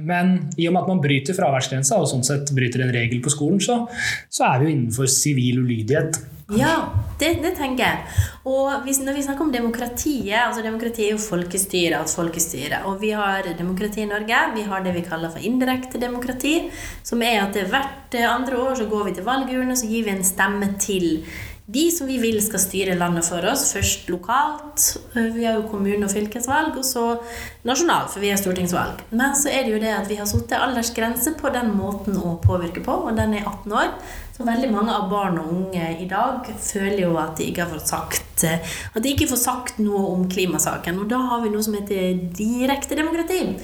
Men 0.07 0.33
i 0.57 0.67
og 0.69 0.75
med 0.75 0.81
at 0.83 0.91
man 0.91 1.03
bryter 1.03 1.37
fraværsgrensa 1.37 1.99
og 2.01 2.09
sånn 2.11 2.25
sett 2.27 2.53
bryter 2.55 2.85
en 2.85 2.93
regel 2.93 3.21
på 3.23 3.33
skolen, 3.33 3.61
så, 3.63 3.83
så 4.29 4.49
er 4.51 4.61
vi 4.61 4.69
jo 4.69 4.75
innenfor 4.75 5.11
sivil 5.11 5.63
ulydighet 5.65 6.21
Ja, 6.55 6.93
det, 7.19 7.41
det, 7.43 7.57
tenker 7.57 7.83
jeg. 7.83 8.19
Og 8.47 8.85
hvis, 8.85 9.01
når 9.03 9.17
vi 9.17 9.23
snakker 9.25 9.43
om 9.43 9.49
demokratiet 9.51 10.37
altså 10.39 10.61
Demokrati 10.63 11.03
er 11.03 11.17
jo 11.17 11.19
folkestyre, 11.19 11.99
at 11.99 12.13
folkestyre. 12.13 12.85
Og 12.87 13.01
vi 13.01 13.09
har 13.11 13.49
demokrati 13.57 14.05
i 14.05 14.07
Norge. 14.07 14.39
Vi 14.55 14.63
har 14.69 14.85
det 14.85 14.93
vi 14.95 15.03
kaller 15.03 15.33
for 15.33 15.43
indirekte 15.43 15.99
demokrati. 15.99 16.69
Som 17.03 17.25
er 17.25 17.41
at 17.43 17.59
hvert 17.67 18.15
andre 18.23 18.61
år 18.63 18.79
så 18.79 18.87
går 18.87 19.09
vi 19.09 19.17
til 19.17 19.27
valgurne 19.27 19.75
så 19.75 19.91
gir 19.91 20.07
vi 20.07 20.15
en 20.15 20.23
stemme 20.23 20.71
til 20.79 21.25
de 21.67 21.89
som 21.91 22.07
vi 22.07 22.15
vil 22.21 22.37
skal 22.39 22.61
styre 22.63 22.93
landet 22.95 23.25
for 23.27 23.43
oss. 23.49 23.65
Først 23.75 24.07
lokalt, 24.07 24.85
eh, 25.15 25.33
vi 25.35 25.43
har 25.43 25.57
jo 25.57 25.67
kommune- 25.67 26.05
og 26.05 26.11
fylkesvalg, 26.11 26.77
og 26.77 26.85
så 26.85 27.19
nasjonalt, 27.65 28.09
for 28.09 28.21
vi 28.21 28.29
har 28.29 28.37
stortingsvalg. 28.37 29.01
Men 29.11 29.35
så 29.35 29.51
er 29.51 29.63
det 29.63 29.73
jo 29.73 29.79
det 29.79 29.91
at 29.91 30.07
vi 30.07 30.15
har 30.15 30.25
satt 30.25 30.47
aldersgrense 30.47 31.35
på 31.35 31.51
den 31.51 31.75
måten 31.75 32.15
å 32.15 32.39
påvirke 32.39 32.81
på, 32.83 33.09
og 33.09 33.17
den 33.17 33.33
er 33.33 33.43
18 33.45 33.73
år. 33.73 33.91
Så 34.37 34.45
veldig 34.45 34.71
mange 34.71 34.91
av 34.93 35.09
barn 35.09 35.39
og 35.39 35.49
unge 35.49 35.99
i 35.99 36.07
dag 36.07 36.45
føler 36.45 37.01
jo 37.01 37.17
at 37.17 37.35
de 37.35 37.51
ikke 37.51 37.67
fått 37.67 37.87
sagt 37.87 38.43
eh, 38.43 38.59
at 38.95 39.03
de 39.03 39.09
ikke 39.09 39.27
får 39.27 39.37
sagt 39.37 39.79
noe 39.79 40.13
om 40.13 40.29
klimasaken. 40.29 40.99
Og 41.01 41.09
da 41.09 41.17
har 41.17 41.41
vi 41.41 41.49
noe 41.49 41.63
som 41.63 41.73
heter 41.73 42.13
direkte 42.31 42.95
demokrati 42.95 43.57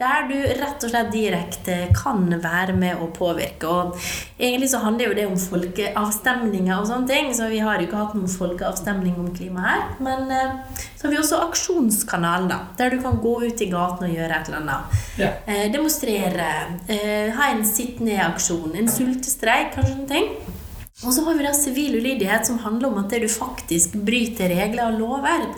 der 0.00 0.28
du 0.30 0.36
rett 0.36 0.84
og 0.84 0.90
slett 0.90 1.10
direkte 1.12 1.76
kan 1.94 2.24
være 2.42 2.74
med 2.76 3.02
å 3.02 3.10
påvirke. 3.14 3.68
Og 3.68 3.98
egentlig 4.38 4.70
så 4.72 4.80
handler 4.82 5.10
jo 5.10 5.18
det 5.18 5.26
om 5.28 5.38
folkeavstemninger 5.38 6.72
og 6.76 6.88
sånne 6.88 7.10
ting, 7.10 7.30
så 7.36 7.50
vi 7.52 7.60
har 7.62 7.78
jo 7.78 7.88
ikke 7.88 8.00
hatt 8.00 8.16
noen 8.18 8.32
folkeavstemning 8.32 9.18
om 9.20 9.28
klima 9.36 9.66
her. 9.66 9.84
Men 10.02 10.32
eh, 10.32 10.80
så 10.96 11.06
har 11.06 11.14
vi 11.14 11.20
også 11.20 11.42
aksjonskanalen, 11.48 12.48
da, 12.50 12.62
der 12.78 12.94
du 12.94 13.02
kan 13.04 13.20
gå 13.22 13.36
ut 13.44 13.62
i 13.62 13.70
gaten 13.72 14.08
og 14.08 14.16
gjøre 14.16 14.40
et 14.40 14.50
eller 14.50 14.62
annet. 14.62 14.98
Ja. 15.20 15.30
Eh, 15.46 15.68
demonstrere, 15.74 16.50
eh, 16.88 17.30
ha 17.36 17.52
en 17.52 17.64
sitt 17.68 18.02
ned-aksjon, 18.02 18.74
en 18.78 18.90
sultestreik, 18.90 19.76
kanskje 19.76 19.96
noen 19.96 20.10
ting. 20.10 20.34
Og 21.02 21.10
så 21.14 21.24
har 21.26 21.34
vi 21.34 21.46
da 21.46 21.54
sivil 21.56 21.96
ulydighet, 21.98 22.46
som 22.46 22.60
handler 22.62 22.92
om 22.92 23.00
at 23.02 23.14
du 23.18 23.26
faktisk 23.30 23.96
bryter 24.06 24.52
regler 24.54 24.92
og 24.92 25.00
lover. 25.00 25.48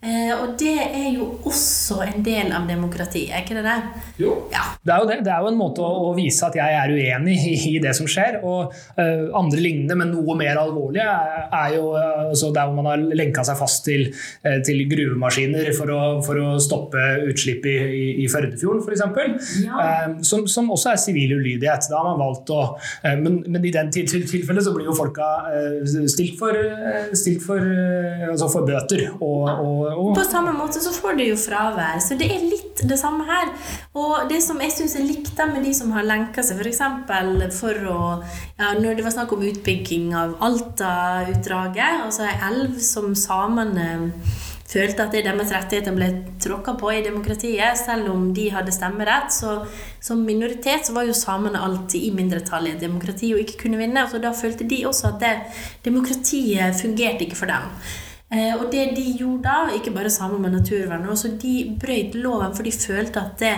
Eh, 0.00 0.30
og 0.32 0.54
det 0.56 0.78
er 0.80 1.10
jo 1.12 1.26
også 1.44 1.98
en 2.06 2.22
del 2.24 2.54
av 2.56 2.64
demokratiet, 2.64 3.34
er 3.36 3.42
ikke 3.42 3.58
det 3.58 3.66
det? 3.66 4.04
Jo. 4.22 4.30
Ja. 4.48 4.62
Det, 4.80 4.94
er 4.94 5.02
jo 5.02 5.08
det. 5.10 5.16
det 5.26 5.32
er 5.34 5.42
jo 5.44 5.50
en 5.50 5.58
måte 5.58 5.84
å, 5.84 5.90
å 6.08 6.14
vise 6.16 6.46
at 6.46 6.54
jeg 6.56 6.76
er 6.78 6.94
uenig 6.94 7.34
i, 7.36 7.52
i 7.74 7.80
det 7.84 7.92
som 7.98 8.08
skjer. 8.08 8.38
Og 8.40 8.72
uh, 8.72 9.26
andre 9.36 9.60
lignende, 9.60 9.98
men 10.00 10.14
noe 10.14 10.36
mer 10.40 10.56
alvorlige, 10.56 11.04
er, 11.04 11.44
er 11.52 11.74
jo 11.76 11.90
uh, 11.92 12.30
altså 12.30 12.48
der 12.56 12.70
hvor 12.70 12.78
man 12.78 12.88
har 12.88 13.04
lenka 13.20 13.44
seg 13.44 13.58
fast 13.60 13.84
til, 13.90 14.06
uh, 14.46 14.56
til 14.64 14.80
gruvemaskiner 14.88 15.68
for 15.76 15.92
å, 15.92 16.00
for 16.24 16.40
å, 16.40 16.54
stoppe 16.60 17.04
utslipp 17.28 17.68
i, 17.68 17.76
i, 17.76 18.08
i 18.24 18.30
Førdefjorden, 18.32 18.80
f.eks. 18.80 19.52
Ja. 19.66 19.84
Som, 20.24 20.46
som, 20.48 20.72
også 20.72 20.94
er 20.94 21.02
sivil 21.02 21.36
ulydighet. 21.36 21.90
Da 21.92 22.00
har 22.00 22.08
man 22.08 22.20
valgt 22.20 22.52
å 22.54 22.62
men, 23.20 23.40
men, 23.46 23.60
i 23.64 23.72
den 23.74 23.90
tilfellet 23.92 24.64
så 24.64 24.72
blir 24.74 24.88
jo 24.88 24.96
folka 24.96 25.28
stilt 26.08 26.38
for, 26.40 26.56
stilt 27.16 27.44
for, 27.44 27.64
altså 28.30 28.48
for 28.52 28.68
bøter. 28.68 29.06
og, 29.20 29.48
og 29.50 29.89
og 29.94 30.12
På 30.16 30.24
samme 30.26 30.52
måte 30.56 30.82
så 30.82 30.92
får 30.94 31.18
du 31.18 31.24
jo 31.24 31.38
fravær. 31.38 32.00
Så 32.02 32.18
det 32.20 32.30
er 32.32 32.44
litt 32.44 32.82
det 32.88 32.98
samme 33.00 33.26
her. 33.28 33.52
Og 33.98 34.28
det 34.30 34.40
som 34.44 34.60
jeg 34.62 34.74
syns 34.74 34.96
er 34.98 35.06
likt 35.06 35.38
med 35.40 35.64
de 35.64 35.72
som 35.76 35.92
har 35.96 36.06
lenka 36.06 36.44
seg, 36.44 36.60
f.eks. 36.60 36.82
For, 37.08 37.48
for 37.56 37.90
å 37.90 38.00
ja, 38.58 38.74
Når 38.78 38.98
det 38.98 39.06
var 39.06 39.16
snakk 39.16 39.32
om 39.36 39.46
utbygging 39.46 40.14
av 40.16 40.36
Alta-utdraget, 40.44 42.04
altså 42.06 42.28
ei 42.28 42.36
elv 42.50 42.78
som 42.84 43.14
samene 43.16 43.90
følte 44.70 45.02
at 45.02 45.14
det 45.14 45.24
deres 45.26 45.50
rettigheter 45.54 45.94
ble 45.96 46.08
tråkka 46.42 46.76
på 46.78 46.92
i 46.94 47.02
demokratiet, 47.04 47.78
selv 47.78 48.12
om 48.12 48.28
de 48.34 48.46
hadde 48.54 48.74
stemmerett. 48.74 49.32
Så 49.34 49.56
som 50.02 50.22
minoritet 50.26 50.86
så 50.86 50.94
var 50.96 51.08
jo 51.08 51.16
samene 51.16 51.62
alltid 51.66 52.06
i 52.06 52.12
mindretall 52.14 52.68
i 52.68 52.76
et 52.76 52.84
demokrati 52.84 53.32
og 53.34 53.42
ikke 53.42 53.64
kunne 53.64 53.80
vinne. 53.80 54.06
Så 54.10 54.22
da 54.22 54.32
følte 54.36 54.68
de 54.70 54.84
også 54.88 55.14
at 55.14 55.24
det, 55.24 55.34
demokratiet 55.86 56.78
fungerte 56.78 57.26
ikke 57.26 57.42
for 57.42 57.50
dem. 57.50 57.66
Eh, 58.30 58.52
og 58.54 58.68
det 58.70 58.92
de 58.94 59.04
gjorde 59.18 59.42
da, 59.42 59.72
ikke 59.74 59.90
bare 59.94 60.10
sammen 60.10 60.42
med 60.42 60.52
naturvernet 60.54 61.10
også 61.10 61.32
de 61.42 61.54
brøyt 61.82 62.14
loven, 62.14 62.52
for 62.54 62.62
de 62.62 62.70
følte 62.70 63.18
at 63.18 63.40
det, 63.42 63.54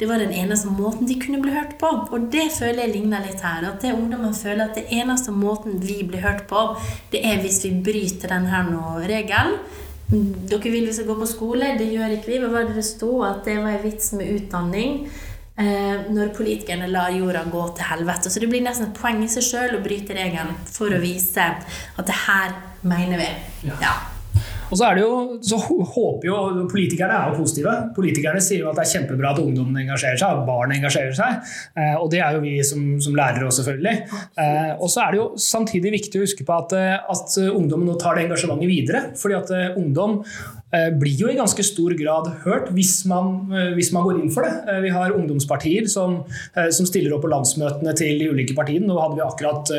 det, 0.00 0.08
var 0.10 0.20
den 0.20 0.34
eneste 0.36 0.68
måten 0.68 1.08
de 1.08 1.16
kunne 1.20 1.40
bli 1.40 1.54
hørt 1.54 1.78
på. 1.80 1.88
Og 2.12 2.28
det 2.32 2.50
føler 2.58 2.84
jeg 2.84 2.94
ligner 2.98 3.24
litt 3.24 3.40
her. 3.40 3.64
At 3.70 3.80
det 3.80 3.94
ungdommen 3.96 4.36
føler 4.36 4.66
at 4.66 4.76
det 4.76 4.90
eneste 4.92 5.32
måten 5.32 5.80
vi 5.80 6.02
blir 6.04 6.20
hørt 6.26 6.44
på, 6.52 6.66
det 7.12 7.24
er 7.24 7.40
hvis 7.40 7.62
vi 7.64 7.72
bryter 7.84 8.34
denne 8.34 8.64
regelen. 9.08 9.56
Dere 10.10 10.72
vil 10.72 10.88
vi 10.88 10.92
skal 10.92 11.06
gå 11.06 11.14
på 11.20 11.26
skole, 11.30 11.74
det 11.78 11.88
gjør 11.94 12.16
ikke 12.16 12.32
vi. 12.32 12.38
Hva 12.42 12.52
var 12.52 12.68
det 12.68 12.76
det 12.76 12.84
sto? 12.84 13.20
At 13.24 13.44
det 13.46 13.56
var 13.62 13.76
en 13.76 13.84
vits 13.84 14.12
med 14.18 14.32
utdanning. 14.36 15.04
Eh, 15.60 16.06
når 16.12 16.32
politikerne 16.36 16.86
lar 16.88 17.12
jorda 17.12 17.46
gå 17.52 17.66
til 17.76 17.88
helvete. 17.88 18.30
Så 18.30 18.40
det 18.40 18.48
blir 18.48 18.64
nesten 18.64 18.90
et 18.90 18.96
poeng 18.96 19.20
i 19.24 19.28
seg 19.28 19.44
sjøl 19.44 19.76
å 19.76 19.82
bryte 19.84 20.16
regelen 20.16 20.56
for 20.68 20.92
å 20.92 21.00
vise 21.02 21.50
at 21.52 22.06
det 22.08 22.16
her 22.26 22.56
mener 22.80 23.20
vi. 23.20 23.28
Ja. 23.68 23.76
ja. 23.84 23.92
Og 24.70 24.78
så, 24.78 24.90
jo, 25.00 25.10
så 25.42 25.58
håper 25.58 26.28
jo 26.28 26.36
Politikerne 26.70 27.16
er 27.16 27.32
jo 27.32 27.40
positive. 27.42 27.72
Politikerne 27.96 28.42
sier 28.44 28.64
jo 28.64 28.70
at 28.70 28.78
det 28.78 28.86
er 28.86 28.92
kjempebra 28.92 29.32
at 29.34 29.42
ungdommen 29.42 29.80
engasjerer 29.82 30.20
seg, 30.20 30.38
at 30.38 30.46
barn 30.46 30.74
engasjerer 30.76 31.16
seg. 31.16 31.50
Eh, 31.74 31.96
og 31.98 32.10
det 32.12 32.22
er 32.22 32.36
jo 32.36 32.44
vi 32.44 32.54
som, 32.66 32.84
som 33.02 33.16
lærere 33.18 33.48
òg, 33.48 33.54
selvfølgelig. 33.56 33.96
Eh, 34.44 34.72
og 34.76 34.92
så 34.92 35.04
er 35.04 35.14
det 35.14 35.20
jo 35.20 35.26
samtidig 35.42 35.94
viktig 35.96 36.20
å 36.20 36.26
huske 36.26 36.46
på 36.46 36.56
at, 36.56 36.76
eh, 36.78 36.96
at 37.14 37.36
ungdommen 37.50 37.88
nå 37.90 37.98
tar 38.00 38.18
det 38.18 38.28
engasjementet 38.28 38.70
videre. 38.70 39.02
fordi 39.20 39.36
at 39.36 39.50
ungdom 39.80 40.20
blir 41.00 41.18
jo 41.18 41.30
i 41.30 41.36
ganske 41.38 41.64
stor 41.66 41.94
grad 41.98 42.28
hørt 42.44 42.68
hvis 42.76 43.00
man, 43.10 43.50
hvis 43.74 43.90
man, 43.94 44.04
går 44.06 44.20
inn 44.20 44.30
for 44.32 44.46
det. 44.46 44.76
Vi 44.84 44.92
har 44.94 45.14
ungdomspartier 45.16 45.88
som, 45.90 46.20
som, 46.54 46.86
stiller 46.86 47.16
opp 47.16 47.24
på 47.24 47.30
landsmøtene 47.32 47.94
til 47.98 48.20
de 48.22 48.28
ulike 48.30 48.54
partiene. 48.56 48.86
Nå 48.86 48.98
hadde 49.00 49.18
vi 49.18 49.24
akkurat 49.24 49.72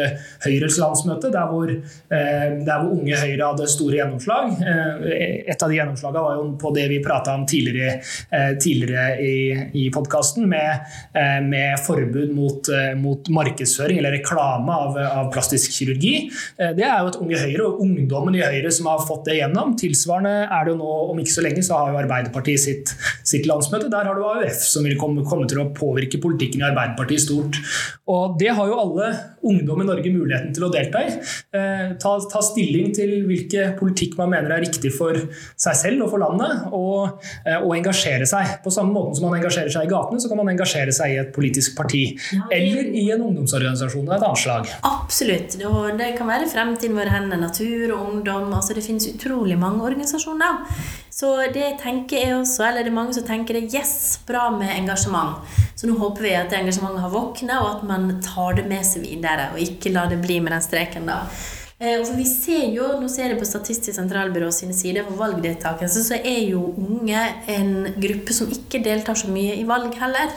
Høyres 0.44 0.80
landsmøte, 0.82 1.32
der 1.34 1.48
hvor, 1.52 1.72
der 2.12 2.84
hvor 2.84 2.92
Unge 2.92 3.18
Høyre 3.22 3.52
hadde 3.54 3.70
store 3.72 4.02
gjennomslag. 4.02 4.52
Eh, 4.62 5.44
et 5.52 5.64
av 5.64 5.72
de 5.72 5.78
gjennomslagene 5.78 6.24
var 6.26 6.38
jo 6.40 6.46
på 6.62 6.72
det 6.76 6.88
vi 6.92 7.00
prata 7.04 7.36
om 7.38 7.46
tidligere, 7.50 8.00
eh, 8.30 8.52
tidligere 8.62 9.18
i, 9.22 9.36
i 9.84 9.88
podkasten, 9.94 10.48
med, 10.52 10.86
eh, 11.14 11.40
med, 11.46 11.80
forbud 11.86 12.34
mot, 12.36 12.72
mot, 12.98 13.30
markedsføring 13.32 14.00
eller 14.02 14.16
reklame 14.18 14.74
av, 14.74 14.98
av, 14.98 15.30
plastisk 15.34 15.74
kirurgi. 15.76 16.30
Det 16.58 16.84
er 16.86 17.00
jo 17.00 17.12
et 17.12 17.20
Unge 17.22 17.40
Høyre 17.42 17.68
og 17.68 17.82
ungdommen 17.86 18.36
i 18.36 18.44
Høyre 18.44 18.72
som 18.74 18.90
har 18.92 19.04
fått 19.08 19.30
det 19.30 19.38
gjennom. 19.40 19.76
Tilsvarende 19.80 20.34
er 20.44 20.66
det 20.66 20.74
jo 20.74 20.80
nå, 20.82 20.98
om 21.14 21.22
ikke 21.22 21.36
så 21.36 21.46
lenge, 21.46 21.64
så 21.66 21.78
har 21.78 21.94
jo 21.94 22.02
Arbeiderpartiet 22.02 22.64
sitt, 22.64 22.94
sitt 23.28 23.48
landsmøte. 23.50 23.92
Der 23.92 24.10
har 24.10 24.18
du 24.18 24.26
AUF 24.26 24.66
som 24.66 24.88
vil 24.88 24.98
komme, 25.00 25.26
komme 25.28 25.48
til 25.50 25.62
å 25.62 25.70
påvirke 25.78 26.22
politikken 26.22 26.64
i 26.64 26.70
Arbeiderpartiet 26.72 27.26
stort. 27.26 27.62
Og 28.12 28.38
det 28.42 28.52
har 28.58 28.70
jo 28.70 28.80
alle 28.82 29.12
ungdom 29.48 29.82
i 29.84 29.88
Norge 29.88 30.14
muligheten 30.14 30.54
til 30.56 30.68
å 30.68 30.72
delta 30.74 31.04
i. 31.06 31.14
Ta, 32.02 32.14
ta 32.32 32.42
stilling 32.46 32.92
til 32.96 33.14
hvilke 33.28 33.72
politikk 33.80 34.18
man 34.20 34.32
mener 34.34 34.56
er 34.56 34.64
riktig 34.66 34.94
for 34.96 35.18
seg 35.60 35.78
selv 35.78 36.06
og 36.06 36.14
for 36.14 36.24
landet 36.24 36.68
og, 36.76 37.22
og 37.62 37.74
engasjere 37.76 38.28
seg. 38.30 38.58
På 38.66 38.74
samme 38.74 38.94
måte 38.96 39.20
som 39.20 39.28
man 39.30 39.40
engasjerer 39.40 39.72
seg 39.74 39.88
i 39.88 39.92
gatene, 39.92 40.22
så 40.22 40.32
kan 40.32 40.42
man 40.42 40.52
engasjere 40.54 40.94
seg 40.96 41.16
i 41.16 41.20
et 41.22 41.34
politisk 41.36 41.76
parti. 41.78 42.04
Ja, 42.36 42.48
eller 42.58 42.92
i 43.02 43.08
en 43.14 43.26
ungdomsorganisasjon 43.28 44.10
av 44.10 44.18
et 44.18 44.26
annet 44.28 44.44
slag. 44.44 44.72
Absolutt. 44.88 45.58
Og 45.70 46.00
det 46.00 46.14
kan 46.20 46.30
være 46.30 46.50
Fremtiden 46.52 46.98
vår 46.98 47.12
henne, 47.14 47.38
natur 47.40 47.94
og 47.96 48.10
ungdom. 48.16 48.52
altså 48.54 48.76
Det 48.78 48.86
finnes 48.86 49.08
utrolig 49.14 49.58
mange 49.60 49.84
organisasjoner. 49.88 50.66
Så 51.12 51.34
det 51.54 51.76
tenker 51.82 52.18
jeg 52.18 52.36
også, 52.38 52.64
eller 52.70 52.86
det 52.86 52.92
er 52.92 52.96
mange 52.96 53.14
som 53.14 53.26
tenker 53.28 53.58
det 53.58 53.74
yes, 53.76 54.22
bra 54.28 54.48
med 54.56 54.72
engasjement. 54.74 55.44
Så 55.82 55.88
nå 55.90 55.96
håper 55.98 56.28
vi 56.28 56.32
at 56.38 56.52
det 56.52 56.60
engasjementet 56.60 57.02
har 57.02 57.10
våkna, 57.10 57.56
og 57.64 57.70
at 57.72 57.86
man 57.90 58.20
tar 58.22 58.60
det 58.60 58.68
med 58.70 58.86
seg 58.86 59.02
videre, 59.02 59.48
og 59.50 59.64
ikke 59.64 59.90
lar 59.96 60.12
det 60.12 60.20
bli 60.22 60.36
med 60.38 60.54
den 60.54 60.62
streken. 60.62 61.08
da. 61.10 61.24
Eh, 61.80 62.04
for 62.06 62.14
vi 62.14 62.26
ser 62.30 62.68
jo, 62.70 62.92
Nå 63.02 63.10
ser 63.10 63.32
jeg 63.32 63.40
på 63.40 63.48
Statistisk 63.50 63.98
sentralbyrå 63.98 64.52
sine 64.54 64.78
sider 64.78 65.08
for 65.08 65.18
valgdeltakelse, 65.18 66.04
så 66.06 66.20
er 66.22 66.44
jo 66.52 66.68
unge 66.78 67.24
en 67.50 67.74
gruppe 67.98 68.38
som 68.38 68.54
ikke 68.54 68.84
deltar 68.86 69.18
så 69.18 69.34
mye 69.34 69.58
i 69.58 69.66
valg 69.66 69.98
heller. 69.98 70.30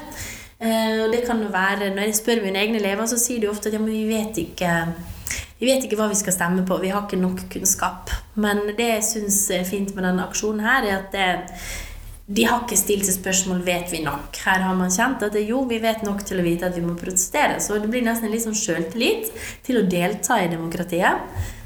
Eh, 0.64 1.04
og 1.04 1.12
det 1.12 1.26
kan 1.26 1.42
jo 1.44 1.52
være, 1.52 1.92
Når 1.92 2.08
jeg 2.08 2.20
spør 2.22 2.42
mine 2.46 2.64
egne 2.64 2.80
elever, 2.80 3.04
så 3.04 3.20
sier 3.20 3.40
de 3.40 3.52
ofte 3.52 3.68
at 3.68 3.76
ja, 3.76 3.84
men 3.84 3.92
vi 3.92 4.08
vet 4.08 4.40
ikke 4.46 4.72
vi 5.60 5.68
vet 5.68 5.84
ikke 5.84 5.96
hva 6.00 6.08
vi 6.08 6.16
skal 6.18 6.32
stemme 6.32 6.64
på. 6.66 6.80
Vi 6.80 6.88
har 6.88 7.04
ikke 7.04 7.20
nok 7.20 7.44
kunnskap. 7.52 8.10
Men 8.34 8.64
det 8.76 8.88
jeg 8.88 9.04
syns 9.04 9.50
er 9.54 9.68
fint 9.68 9.94
med 9.94 10.04
denne 10.04 10.24
aksjonen, 10.24 10.64
her, 10.64 10.84
er 10.88 10.96
at 10.98 11.12
det, 11.12 11.28
de 12.26 12.46
har 12.48 12.62
ikke 12.62 12.78
stilt 12.80 13.04
seg 13.04 13.18
spørsmål 13.18 13.58
vet 13.66 13.90
vi 13.92 14.00
nok. 14.04 14.32
Her 14.46 14.62
har 14.64 14.76
man 14.78 14.92
kjent 14.92 15.22
at 15.26 15.34
det, 15.36 15.42
jo, 15.44 15.60
vi 15.68 15.76
vet 15.82 16.04
nok 16.06 16.22
til 16.24 16.40
å 16.40 16.46
vite 16.46 16.70
at 16.70 16.76
vi 16.76 16.84
må 16.84 16.94
protestere. 16.96 17.58
Så 17.60 17.76
det 17.82 17.90
blir 17.92 18.04
nesten 18.06 18.32
litt 18.32 18.46
sånn 18.46 18.56
sjøltillit 18.56 19.28
til 19.66 19.82
å 19.82 19.84
delta 19.84 20.40
i 20.40 20.48
demokratiet. 20.48 21.20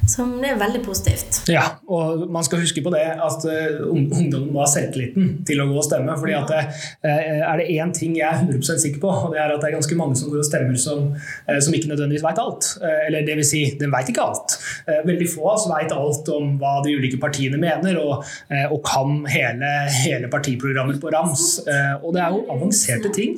Som 0.08 0.36
er 0.44 0.58
veldig 0.60 0.82
positivt. 0.86 1.42
Ja, 1.52 1.64
og 1.88 2.26
man 2.32 2.46
skal 2.46 2.62
huske 2.64 2.82
på 2.84 2.92
det 2.94 3.04
at 3.12 3.46
uh, 3.48 3.84
ungdommen 3.92 4.50
må 4.54 4.64
ha 4.64 4.68
selvtilliten 4.70 5.42
til 5.48 5.62
å 5.62 5.68
gå 5.70 5.78
og 5.78 5.86
stemme. 5.86 6.16
fordi 6.18 6.36
at 6.38 6.52
det, 6.52 6.62
uh, 7.04 7.44
Er 7.48 7.60
det 7.60 7.68
én 7.76 7.92
ting 7.94 8.16
jeg 8.18 8.26
er 8.28 8.42
100% 8.46 8.84
sikker 8.84 9.02
på, 9.04 9.12
og 9.12 9.34
det 9.34 9.42
er 9.42 9.54
at 9.54 9.62
det 9.62 9.70
er 9.70 9.78
ganske 9.78 9.98
mange 9.98 10.18
som 10.18 10.32
går 10.32 10.42
og 10.42 10.48
stemmer 10.48 10.80
som, 10.80 11.12
som 11.46 11.74
ikke 11.74 11.90
nødvendigvis 11.92 12.24
veit 12.24 12.40
alt. 12.42 12.72
eller 13.06 13.26
det 13.26 13.36
vil 13.38 13.46
si, 13.46 13.62
de 13.78 13.88
veit 13.92 14.10
ikke 14.10 14.24
alt. 14.24 14.56
Eh, 14.88 15.00
veldig 15.06 15.28
få 15.30 15.44
av 15.44 15.54
oss 15.54 15.66
veit 15.70 15.92
alt 15.94 16.30
om 16.32 16.54
hva 16.60 16.78
de 16.84 16.94
ulike 16.98 17.18
partiene 17.20 17.58
mener, 17.60 17.98
og, 18.00 18.24
eh, 18.52 18.66
og 18.72 18.80
kan 18.86 19.24
hele, 19.30 19.72
hele 20.04 20.30
partiprogrammet 20.32 21.00
på 21.02 21.12
rams. 21.14 21.46
Eh, 21.66 21.94
og 22.02 22.14
det 22.16 22.22
er 22.24 22.34
jo 22.34 22.44
avanserte 22.54 23.12
ting. 23.14 23.36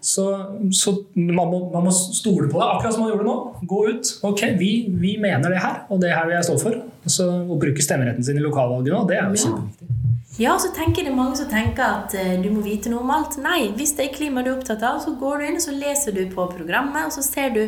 Så, 0.00 0.26
så 0.74 0.96
man, 1.14 1.46
må, 1.50 1.62
man, 1.72 1.86
må, 1.86 1.94
stole 1.94 2.48
på 2.50 2.60
det, 2.60 2.66
akkurat 2.66 2.96
som 2.96 3.04
man 3.04 3.12
gjorde 3.12 3.28
nå. 3.28 3.36
Gå 3.70 3.82
ut. 3.90 4.12
Ok, 4.30 4.44
vi, 4.60 4.72
vi 5.00 5.16
mener 5.22 5.52
det 5.52 5.62
her, 5.62 5.84
og 5.90 5.99
det 6.02 6.12
her 6.14 6.28
vil 6.28 6.38
jeg 6.38 6.48
stå 6.50 6.58
for. 6.60 6.82
Så, 7.06 7.26
å 7.26 7.58
bruke 7.60 7.84
stemmeretten 7.84 8.26
sin 8.26 8.38
i 8.40 8.44
lokalvalget 8.44 8.94
nå, 8.94 9.06
det 9.08 9.20
er 9.20 9.28
jo 9.28 9.44
kjempeviktig. 9.46 9.96
Ja, 10.40 10.54
så 10.58 10.70
tenker 10.72 11.04
det 11.04 11.10
mange 11.12 11.36
som 11.36 11.48
tenker 11.50 11.82
at 11.84 12.14
uh, 12.16 12.36
du 12.40 12.46
må 12.54 12.62
vite 12.64 12.88
noe 12.88 13.02
om 13.02 13.10
alt. 13.12 13.34
Nei, 13.42 13.72
hvis 13.76 13.92
det 13.98 14.06
er 14.06 14.14
klima 14.14 14.40
du 14.40 14.48
er 14.48 14.54
opptatt 14.54 14.84
av, 14.86 15.00
så 15.02 15.12
går 15.20 15.42
du 15.42 15.46
inn 15.48 15.58
og 15.58 15.64
så 15.64 15.74
leser 15.74 16.14
du 16.16 16.22
på 16.32 16.46
programmet, 16.54 17.02
og 17.04 17.12
så 17.12 17.24
ser 17.26 17.52
du 17.52 17.60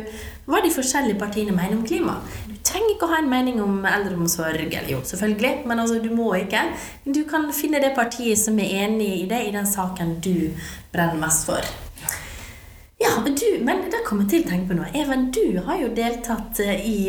hva 0.49 0.63
de 0.63 0.71
forskjellige 0.73 1.19
partiene 1.21 1.53
mener 1.53 1.75
om 1.77 1.83
klima. 1.85 2.15
Du 2.47 2.55
trenger 2.65 2.95
ikke 2.95 3.05
å 3.05 3.13
ha 3.13 3.19
en 3.21 3.29
mening 3.29 3.61
om 3.61 3.83
eldreomsorg, 3.85 4.63
eller 4.63 4.89
jo, 4.89 5.03
selvfølgelig, 5.05 5.67
men 5.69 5.83
altså, 5.83 5.99
du 6.01 6.09
må 6.15 6.31
ikke. 6.39 6.65
Du 7.05 7.21
kan 7.29 7.45
finne 7.53 7.83
det 7.83 7.93
partiet 7.99 8.41
som 8.41 8.57
er 8.57 8.87
enig 8.87 9.11
i 9.19 9.29
det 9.29 9.43
i 9.43 9.53
den 9.53 9.69
saken 9.69 10.17
du 10.23 10.49
brenner 10.95 11.19
mest 11.21 11.45
for. 11.51 11.73
Ja, 13.03 13.17
du, 13.25 13.63
men 13.65 13.81
da 13.91 13.99
kommer 14.05 14.23
jeg 14.23 14.29
til 14.31 14.43
å 14.45 14.49
tenke 14.53 14.69
på 14.71 14.77
noe. 14.77 14.87
Even, 14.95 15.25
du 15.35 15.59
har 15.65 15.81
jo 15.81 15.89
deltatt 15.95 16.61
eh, 16.63 16.85
i, 16.87 16.99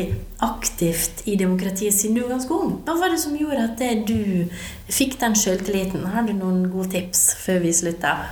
aktivt 0.42 1.22
i 1.30 1.36
demokratiet 1.38 1.94
siden 1.94 2.18
du 2.18 2.24
var 2.24 2.34
ganske 2.34 2.56
ung. 2.56 2.72
Hva 2.86 2.96
var 2.98 3.14
det 3.14 3.20
som 3.22 3.36
gjorde 3.38 3.68
at 3.68 4.08
du 4.08 4.50
fikk 4.90 5.20
den 5.22 5.38
sjøltilliten? 5.38 6.08
Har 6.10 6.26
du 6.26 6.34
noen 6.34 6.66
gode 6.72 6.90
tips 6.96 7.28
før 7.44 7.62
vi 7.62 7.76
slutter? 7.78 8.26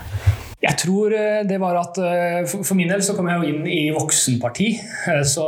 Jeg 0.63 0.79
tror 0.79 1.11
eh, 1.11 1.41
det 1.47 1.57
var 1.59 1.75
at 1.81 1.99
eh, 1.99 2.45
For 2.47 2.77
min 2.79 2.91
del 2.91 3.03
så 3.03 3.17
kom 3.17 3.27
jeg 3.27 3.41
jo 3.41 3.51
inn 3.51 3.65
i 3.67 3.81
voksenparti. 3.95 4.69
Eh, 5.11 5.23
så 5.27 5.47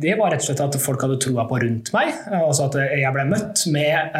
det 0.00 0.16
var 0.18 0.34
rett 0.34 0.44
og 0.44 0.48
slett 0.50 0.60
at 0.60 0.76
folk 0.82 1.00
hadde 1.06 1.16
troa 1.24 1.46
på 1.48 1.60
rundt 1.62 1.88
meg. 1.94 2.12
Altså 2.28 2.66
at 2.66 2.76
jeg 3.00 3.12
ble 3.14 3.24
møtt 3.30 3.64
med 3.72 4.16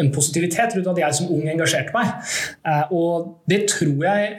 en 0.00 0.10
positivitet 0.14 0.76
rundt 0.76 0.90
at 0.92 1.00
jeg 1.02 1.18
som 1.18 1.30
ung 1.34 1.44
engasjerte 1.50 1.92
meg. 1.94 2.10
Og 2.94 3.44
det 3.50 3.62
tror 3.70 4.04
jeg 4.06 4.32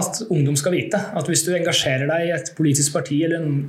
at 0.00 0.20
ungdom 0.28 0.58
skal 0.58 0.74
vite. 0.74 1.00
At 1.18 1.28
hvis 1.30 1.44
du 1.46 1.52
engasjerer 1.56 2.06
deg 2.10 2.28
i 2.28 2.32
et 2.34 2.52
politisk 2.56 2.94
parti 2.96 3.20
eller 3.26 3.42
en, 3.42 3.64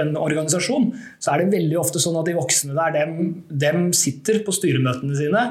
en 0.00 0.12
organisasjon, 0.20 0.90
så 1.22 1.34
er 1.34 1.42
det 1.42 1.54
veldig 1.54 1.78
ofte 1.80 2.02
sånn 2.02 2.18
at 2.20 2.28
de 2.30 2.36
voksne 2.38 2.76
der, 2.76 2.94
dem, 2.96 3.14
dem 3.50 3.86
sitter 3.96 4.40
på 4.46 4.54
styremøtene 4.54 5.18
sine 5.18 5.44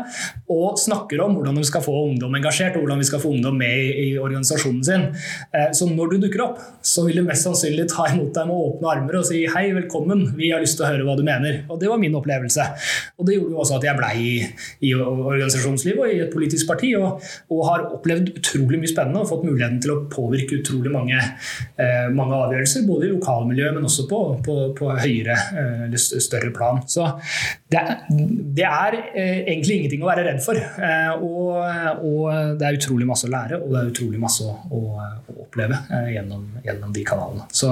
og 0.51 0.79
snakker 0.81 1.21
om 1.23 1.37
hvordan 1.37 1.59
de 1.59 1.67
skal 1.67 1.83
få 1.85 1.95
ungdom 2.09 2.35
engasjert, 2.39 2.77
og 2.77 2.85
hvordan 2.85 3.01
vi 3.03 3.09
skal 3.09 3.21
få 3.23 3.33
ungdom 3.35 3.57
med 3.59 3.73
i, 3.73 4.09
i 4.09 4.09
organisasjonen 4.21 4.72
organisasjonen 4.73 4.83
sin. 4.83 5.15
Eh, 5.53 5.71
så 5.71 5.87
når 5.89 6.13
du 6.13 6.17
dukker 6.25 6.43
opp, 6.43 6.59
så 6.81 7.05
vil 7.05 7.19
de 7.19 7.25
mest 7.27 7.45
sannsynlig 7.45 7.87
ta 7.91 8.07
imot 8.11 8.33
deg 8.33 8.47
med 8.47 8.55
åpne 8.55 8.91
armer 8.91 9.19
og 9.19 9.27
si 9.27 9.43
hei, 9.47 9.71
velkommen, 9.73 10.33
vi 10.37 10.51
har 10.51 10.61
lyst 10.61 10.77
til 10.79 10.85
å 10.85 10.91
høre 10.91 11.05
hva 11.07 11.15
du 11.17 11.23
mener. 11.23 11.63
Og 11.69 11.79
det 11.79 11.89
var 11.89 12.01
min 12.01 12.15
opplevelse. 12.15 12.65
Og 13.17 13.27
det 13.27 13.37
gjorde 13.37 13.55
jo 13.55 13.61
også 13.63 13.77
at 13.77 13.87
jeg 13.87 13.99
blei 13.99 14.13
i, 14.23 14.33
i 14.89 14.93
organisasjonslivet 14.95 16.03
og 16.03 16.13
i 16.13 16.21
et 16.25 16.33
politisk 16.33 16.69
parti, 16.69 16.93
og, 16.97 17.21
og, 17.49 17.61
har 17.63 17.85
opplevd 17.95 18.33
utrolig 18.35 18.81
mye 18.81 18.91
spennende 18.91 19.21
og 19.23 19.29
fått 19.29 19.45
muligheten 19.47 19.79
til 19.83 19.93
å 19.93 19.99
påvirke 20.11 20.59
utrolig 20.59 20.91
mange, 20.91 21.19
eh, 21.79 22.09
mange 22.13 22.35
avgjørelser, 22.35 22.83
både 22.87 23.07
i 23.07 23.13
lokalmiljøet, 23.13 23.77
men 23.77 23.87
også 23.87 24.07
på, 24.09 24.21
på, 24.43 24.57
på 24.77 24.89
høyere 24.97 25.37
eh, 25.61 25.95
større 25.95 26.51
plan. 26.55 26.81
Så 26.91 27.07
det, 27.71 27.83
det 28.57 28.67
er 28.67 28.97
eh, 29.13 29.39
egentlig 29.45 29.79
ingenting 29.79 30.03
å 30.03 30.09
være 30.09 30.27
redd 30.27 30.43
for. 30.43 30.59
Eh, 30.59 31.23
og, 31.23 31.55
og 32.03 32.59
det 32.59 32.67
er 32.67 32.79
utrolig 32.79 33.07
masse 33.07 33.29
å 33.29 33.33
lære, 33.33 33.61
og 33.63 33.71
det 33.71 33.79
er 33.79 33.93
utrolig 33.93 34.21
masse 34.21 34.45
å, 34.45 34.57
å, 34.69 34.81
å 34.99 35.35
oppleve 35.45 35.79
eh, 35.89 36.13
gjennom, 36.15 36.45
gjennom, 36.63 36.93
de 36.93 37.03
kanalene. 37.07 37.47
Så 37.51 37.71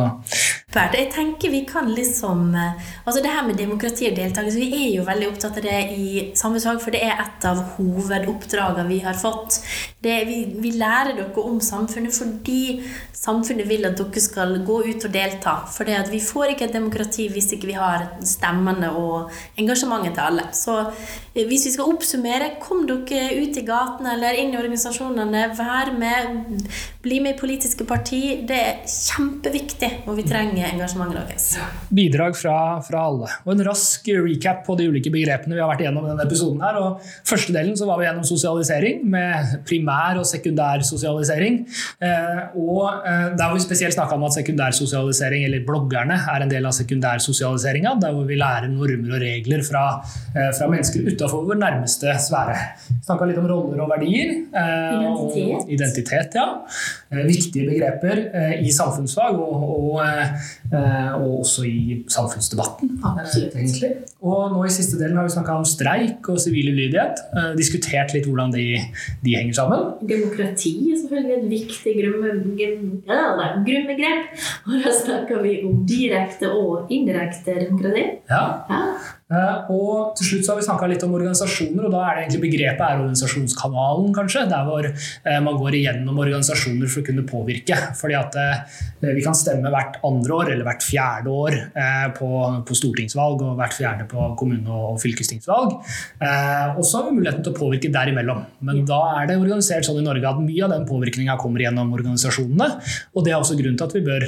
jeg 0.72 1.10
tenker 1.12 1.52
vi 1.52 1.66
kan 1.68 1.90
liksom 1.92 2.56
Altså 2.56 3.22
det 3.22 3.32
her 3.32 3.44
med 3.48 3.58
demokrati 3.60 4.08
og 4.08 4.16
deltakelse, 4.16 4.60
vi 4.60 4.86
er 4.86 4.96
jo 4.96 5.06
veldig 5.08 5.28
opptatt 5.32 5.58
av 5.60 5.66
det 5.66 5.80
i 5.98 6.10
samfunnsfag, 6.38 6.80
for 6.84 6.96
det 6.96 7.02
er 7.04 7.20
et 7.20 7.48
av 7.50 7.60
hovedoppdragene 7.76 8.88
vi 8.88 9.00
har 9.04 9.18
fått. 9.18 9.60
Det, 10.02 10.14
vi, 10.30 10.38
vi, 10.62 10.72
lærer 10.80 11.16
dere 11.18 11.44
om 11.44 11.60
samfunnet 11.62 12.16
fordi 12.16 12.82
samfunnet 13.14 13.68
vil 13.70 13.86
at 13.90 14.00
dere 14.00 14.24
skal 14.24 14.56
gå 14.66 14.78
ut 14.88 15.08
og 15.08 15.14
delta. 15.14 15.56
For 15.74 15.90
vi 16.12 16.22
får 16.24 16.54
ikke 16.54 16.70
et 16.70 16.78
demokrati 16.78 17.28
hvis 17.34 17.52
ikke 17.58 17.72
vi 17.72 17.78
har 17.78 18.08
stemmene 18.26 18.94
og 18.98 19.34
engasjementet 19.62 20.16
til 20.16 20.24
alle. 20.30 20.48
Så 20.58 20.78
eh, 20.86 21.46
hvis 21.50 21.68
vi 21.68 21.76
skal 21.76 21.92
oppsummere, 21.92 22.54
kom 22.64 22.86
dere 22.90 23.42
ut 23.42 23.60
i 23.60 23.66
gatene 23.68 24.16
eller 24.16 24.40
inn 24.40 24.56
i 24.56 24.62
organisasjonene. 24.62 25.48
Vær 25.58 25.94
med, 25.98 26.66
bli 27.04 27.20
med 27.24 27.36
i 27.36 27.40
politiske 27.42 27.86
parti. 27.90 28.24
Det 28.48 28.62
er 28.62 28.82
kjempeviktig, 28.86 29.94
og 30.08 30.18
vi 30.22 30.28
trenger 30.30 30.61
engasjementet 30.70 31.20
deres. 31.20 31.48
Bidrag 31.90 32.38
fra, 32.38 32.56
fra, 32.86 33.04
alle. 33.10 33.30
Og 33.46 33.54
en 33.56 33.64
rask 33.68 34.08
recap 34.22 34.64
på 34.68 34.76
de 34.80 34.88
ulike 34.92 35.12
begrepene 35.14 35.58
vi 35.58 35.64
har 35.64 35.72
vært 35.72 35.84
gjennom 35.86 36.08
denne 36.10 36.26
episoden. 36.28 36.62
her, 36.64 36.80
og 36.82 37.02
Første 37.28 37.56
delen 37.56 37.76
så 37.78 37.88
var 37.90 38.00
vi 38.00 38.08
gjennom 38.08 38.28
sosialisering, 38.28 39.04
med 39.14 39.56
primær 39.68 40.20
og 40.22 40.28
sekundær 40.30 40.84
sosialisering. 40.86 41.62
Eh, 42.04 42.42
og 42.60 43.08
eh, 43.08 43.28
der 43.38 43.46
hvor 43.46 43.58
vi 43.58 43.66
spesielt 43.66 43.96
snakka 43.96 44.18
om 44.18 44.28
at 44.30 44.38
sekundær 44.38 44.76
sosialisering, 44.78 45.46
eller 45.48 45.66
bloggerne, 45.68 46.20
er 46.36 46.46
en 46.46 46.52
del 46.52 46.68
av 46.70 46.76
sekundær 46.78 47.24
sosialiseringa, 47.24 47.96
der 48.02 48.16
hvor 48.16 48.28
vi 48.30 48.40
lærer 48.40 48.70
normer 48.72 49.18
og 49.18 49.24
regler 49.24 49.66
fra, 49.68 49.86
eh, 50.36 50.52
fra 50.58 50.70
mennesker 50.72 51.08
utafor 51.12 51.46
vår 51.50 51.62
nærmeste 51.62 52.16
sfære. 52.28 52.58
Snakka 53.06 53.30
litt 53.30 53.42
om 53.42 53.50
roller 53.50 53.84
og 53.86 53.94
verdier. 53.96 54.36
Eh, 54.52 54.98
identitet. 55.02 55.56
Og 55.56 55.76
identitet, 55.78 56.40
ja. 56.40 56.48
Eh, 57.12 57.26
viktige 57.28 57.66
begreper 57.68 58.20
eh, 58.32 58.62
i 58.64 58.72
samfunnsfag 58.72 59.36
og, 59.36 59.64
og, 59.68 59.98
eh, 60.00 61.10
og 61.18 61.42
også 61.42 61.66
i 61.68 61.98
samfunnsdebatten. 62.08 62.94
egentlig. 63.60 63.90
Og 64.24 64.54
nå 64.54 64.62
i 64.64 64.72
siste 64.72 64.96
delen 65.00 65.20
har 65.20 65.28
vi 65.28 65.34
snakka 65.34 65.58
om 65.60 65.68
streik 65.68 66.30
og 66.32 66.40
sivil 66.40 66.72
ulydighet. 66.72 67.20
Diskutert 67.60 68.16
litt 68.16 68.30
hvordan 68.30 68.56
de, 68.56 68.66
de, 69.26 69.36
henger 69.36 69.60
sammen. 69.60 69.92
Demokrati 70.08 70.72
er 70.94 71.02
selvfølgelig 71.02 71.38
et 71.42 71.50
viktig 71.52 71.98
grunnbegrep. 73.68 74.44
Og 74.70 74.78
da 74.80 74.96
snakker 75.04 75.44
vi 75.44 75.58
om 75.68 75.82
direkte 75.90 76.54
og 76.56 76.94
indirekte 76.96 77.60
demokrati. 77.66 78.08
Ja. 78.32 78.46
ja. 78.72 78.86
Eh, 79.32 79.72
og 79.72 80.12
til 80.20 80.28
slutt 80.28 80.46
så 80.46 80.54
har 80.54 80.60
vi 80.60 80.66
snakka 80.66 80.90
litt 80.92 81.04
om 81.08 81.14
organisasjoner, 81.16 81.88
og 81.88 81.94
da 81.94 82.04
er 82.04 82.18
det 82.18 82.24
egentlig 82.26 82.42
begrepet 82.50 82.84
er 82.84 83.00
organisasjonskanalen, 83.00 84.10
kanskje. 84.16 84.46
Der 84.52 84.68
hvor 84.68 84.88
eh, 84.88 85.40
man 85.46 85.60
går 85.62 85.78
igjennom 85.80 86.20
organisasjoner 86.20 86.92
for 86.92 87.04
å 87.04 87.08
kunne 87.08 87.26
påvirke. 87.28 87.78
Fordi 88.00 88.18
at 88.20 88.38
eh, 88.42 88.82
vi 89.08 89.24
kan 89.24 89.38
stemme 89.38 89.72
hvert 89.72 90.02
andre 90.08 90.38
år 90.38 90.54
eller 90.54 90.68
hvert 90.68 90.86
fjerde 90.86 91.32
år 91.32 91.58
på, 92.18 92.30
på 92.68 92.76
stortingsvalg 92.78 93.42
og 93.46 93.58
hvert 93.60 93.76
fjerde 93.76 94.06
på 94.10 94.28
kommune- 94.40 94.76
og 94.92 95.00
fylkestingsvalg. 95.02 95.74
Og 96.78 96.84
så 96.86 97.00
har 97.00 97.08
vi 97.08 97.16
muligheten 97.18 97.44
til 97.46 97.54
å 97.54 97.58
påvirke 97.58 97.92
derimellom. 97.94 98.44
Men 98.68 98.84
da 98.88 99.00
er 99.22 99.30
det 99.30 99.40
organisert 99.42 99.88
sånn 99.88 100.02
i 100.02 100.06
Norge 100.06 100.30
at 100.30 100.42
mye 100.42 100.66
av 100.68 100.74
den 100.76 100.88
påvirkninga 100.90 101.38
kommer 101.42 101.66
gjennom 101.66 101.94
organisasjonene. 101.98 102.70
Og 103.16 103.26
det 103.26 103.34
er 103.34 103.40
også 103.40 103.58
grunnen 103.60 103.80
til 103.80 103.90
at 103.90 103.98
vi 103.98 104.06
bør 104.06 104.28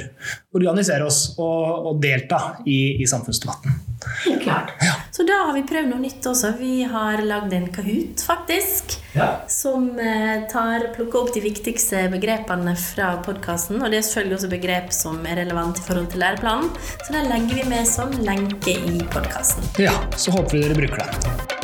organisere 0.58 1.06
oss 1.06 1.26
og, 1.36 1.90
og 1.92 2.02
delta 2.02 2.42
i, 2.66 2.96
i 2.98 3.10
samfunnsdebatten. 3.10 3.93
Helt 4.24 4.42
klart. 4.42 4.72
Ja. 4.80 4.94
Så 5.10 5.26
da 5.28 5.40
har 5.46 5.54
vi 5.56 5.62
prøvd 5.68 5.90
noe 5.92 6.02
nytt 6.02 6.26
også. 6.26 6.54
Vi 6.58 6.82
har 6.90 7.22
lagd 7.24 7.54
en 7.56 7.68
Kahoot, 7.74 8.24
faktisk. 8.26 8.96
Ja. 9.14 9.28
Som 9.50 9.92
eh, 10.02 10.44
tar, 10.50 10.88
plukker 10.96 11.22
opp 11.22 11.34
de 11.36 11.44
viktigste 11.44 12.06
begrepene 12.12 12.76
fra 12.80 13.14
podkasten. 13.24 13.82
Og 13.82 13.90
det 13.92 14.00
er 14.00 14.06
selvfølgelig 14.08 14.40
også 14.40 14.52
begrep 14.54 14.94
som 14.96 15.20
er 15.28 15.42
relevant 15.44 15.80
i 15.80 15.86
forhold 15.86 16.10
til 16.14 16.24
læreplanen. 16.24 16.72
Så 17.04 17.14
det 17.14 17.26
legger 17.28 17.62
vi 17.62 17.68
med 17.70 17.90
som 17.90 18.14
lenke 18.24 18.78
i 18.78 19.02
podkasten. 19.12 19.68
Ja, 19.82 19.94
så 20.16 20.34
håper 20.34 20.58
vi 20.58 20.64
dere 20.66 20.80
bruker 20.82 21.04
det. 21.04 21.63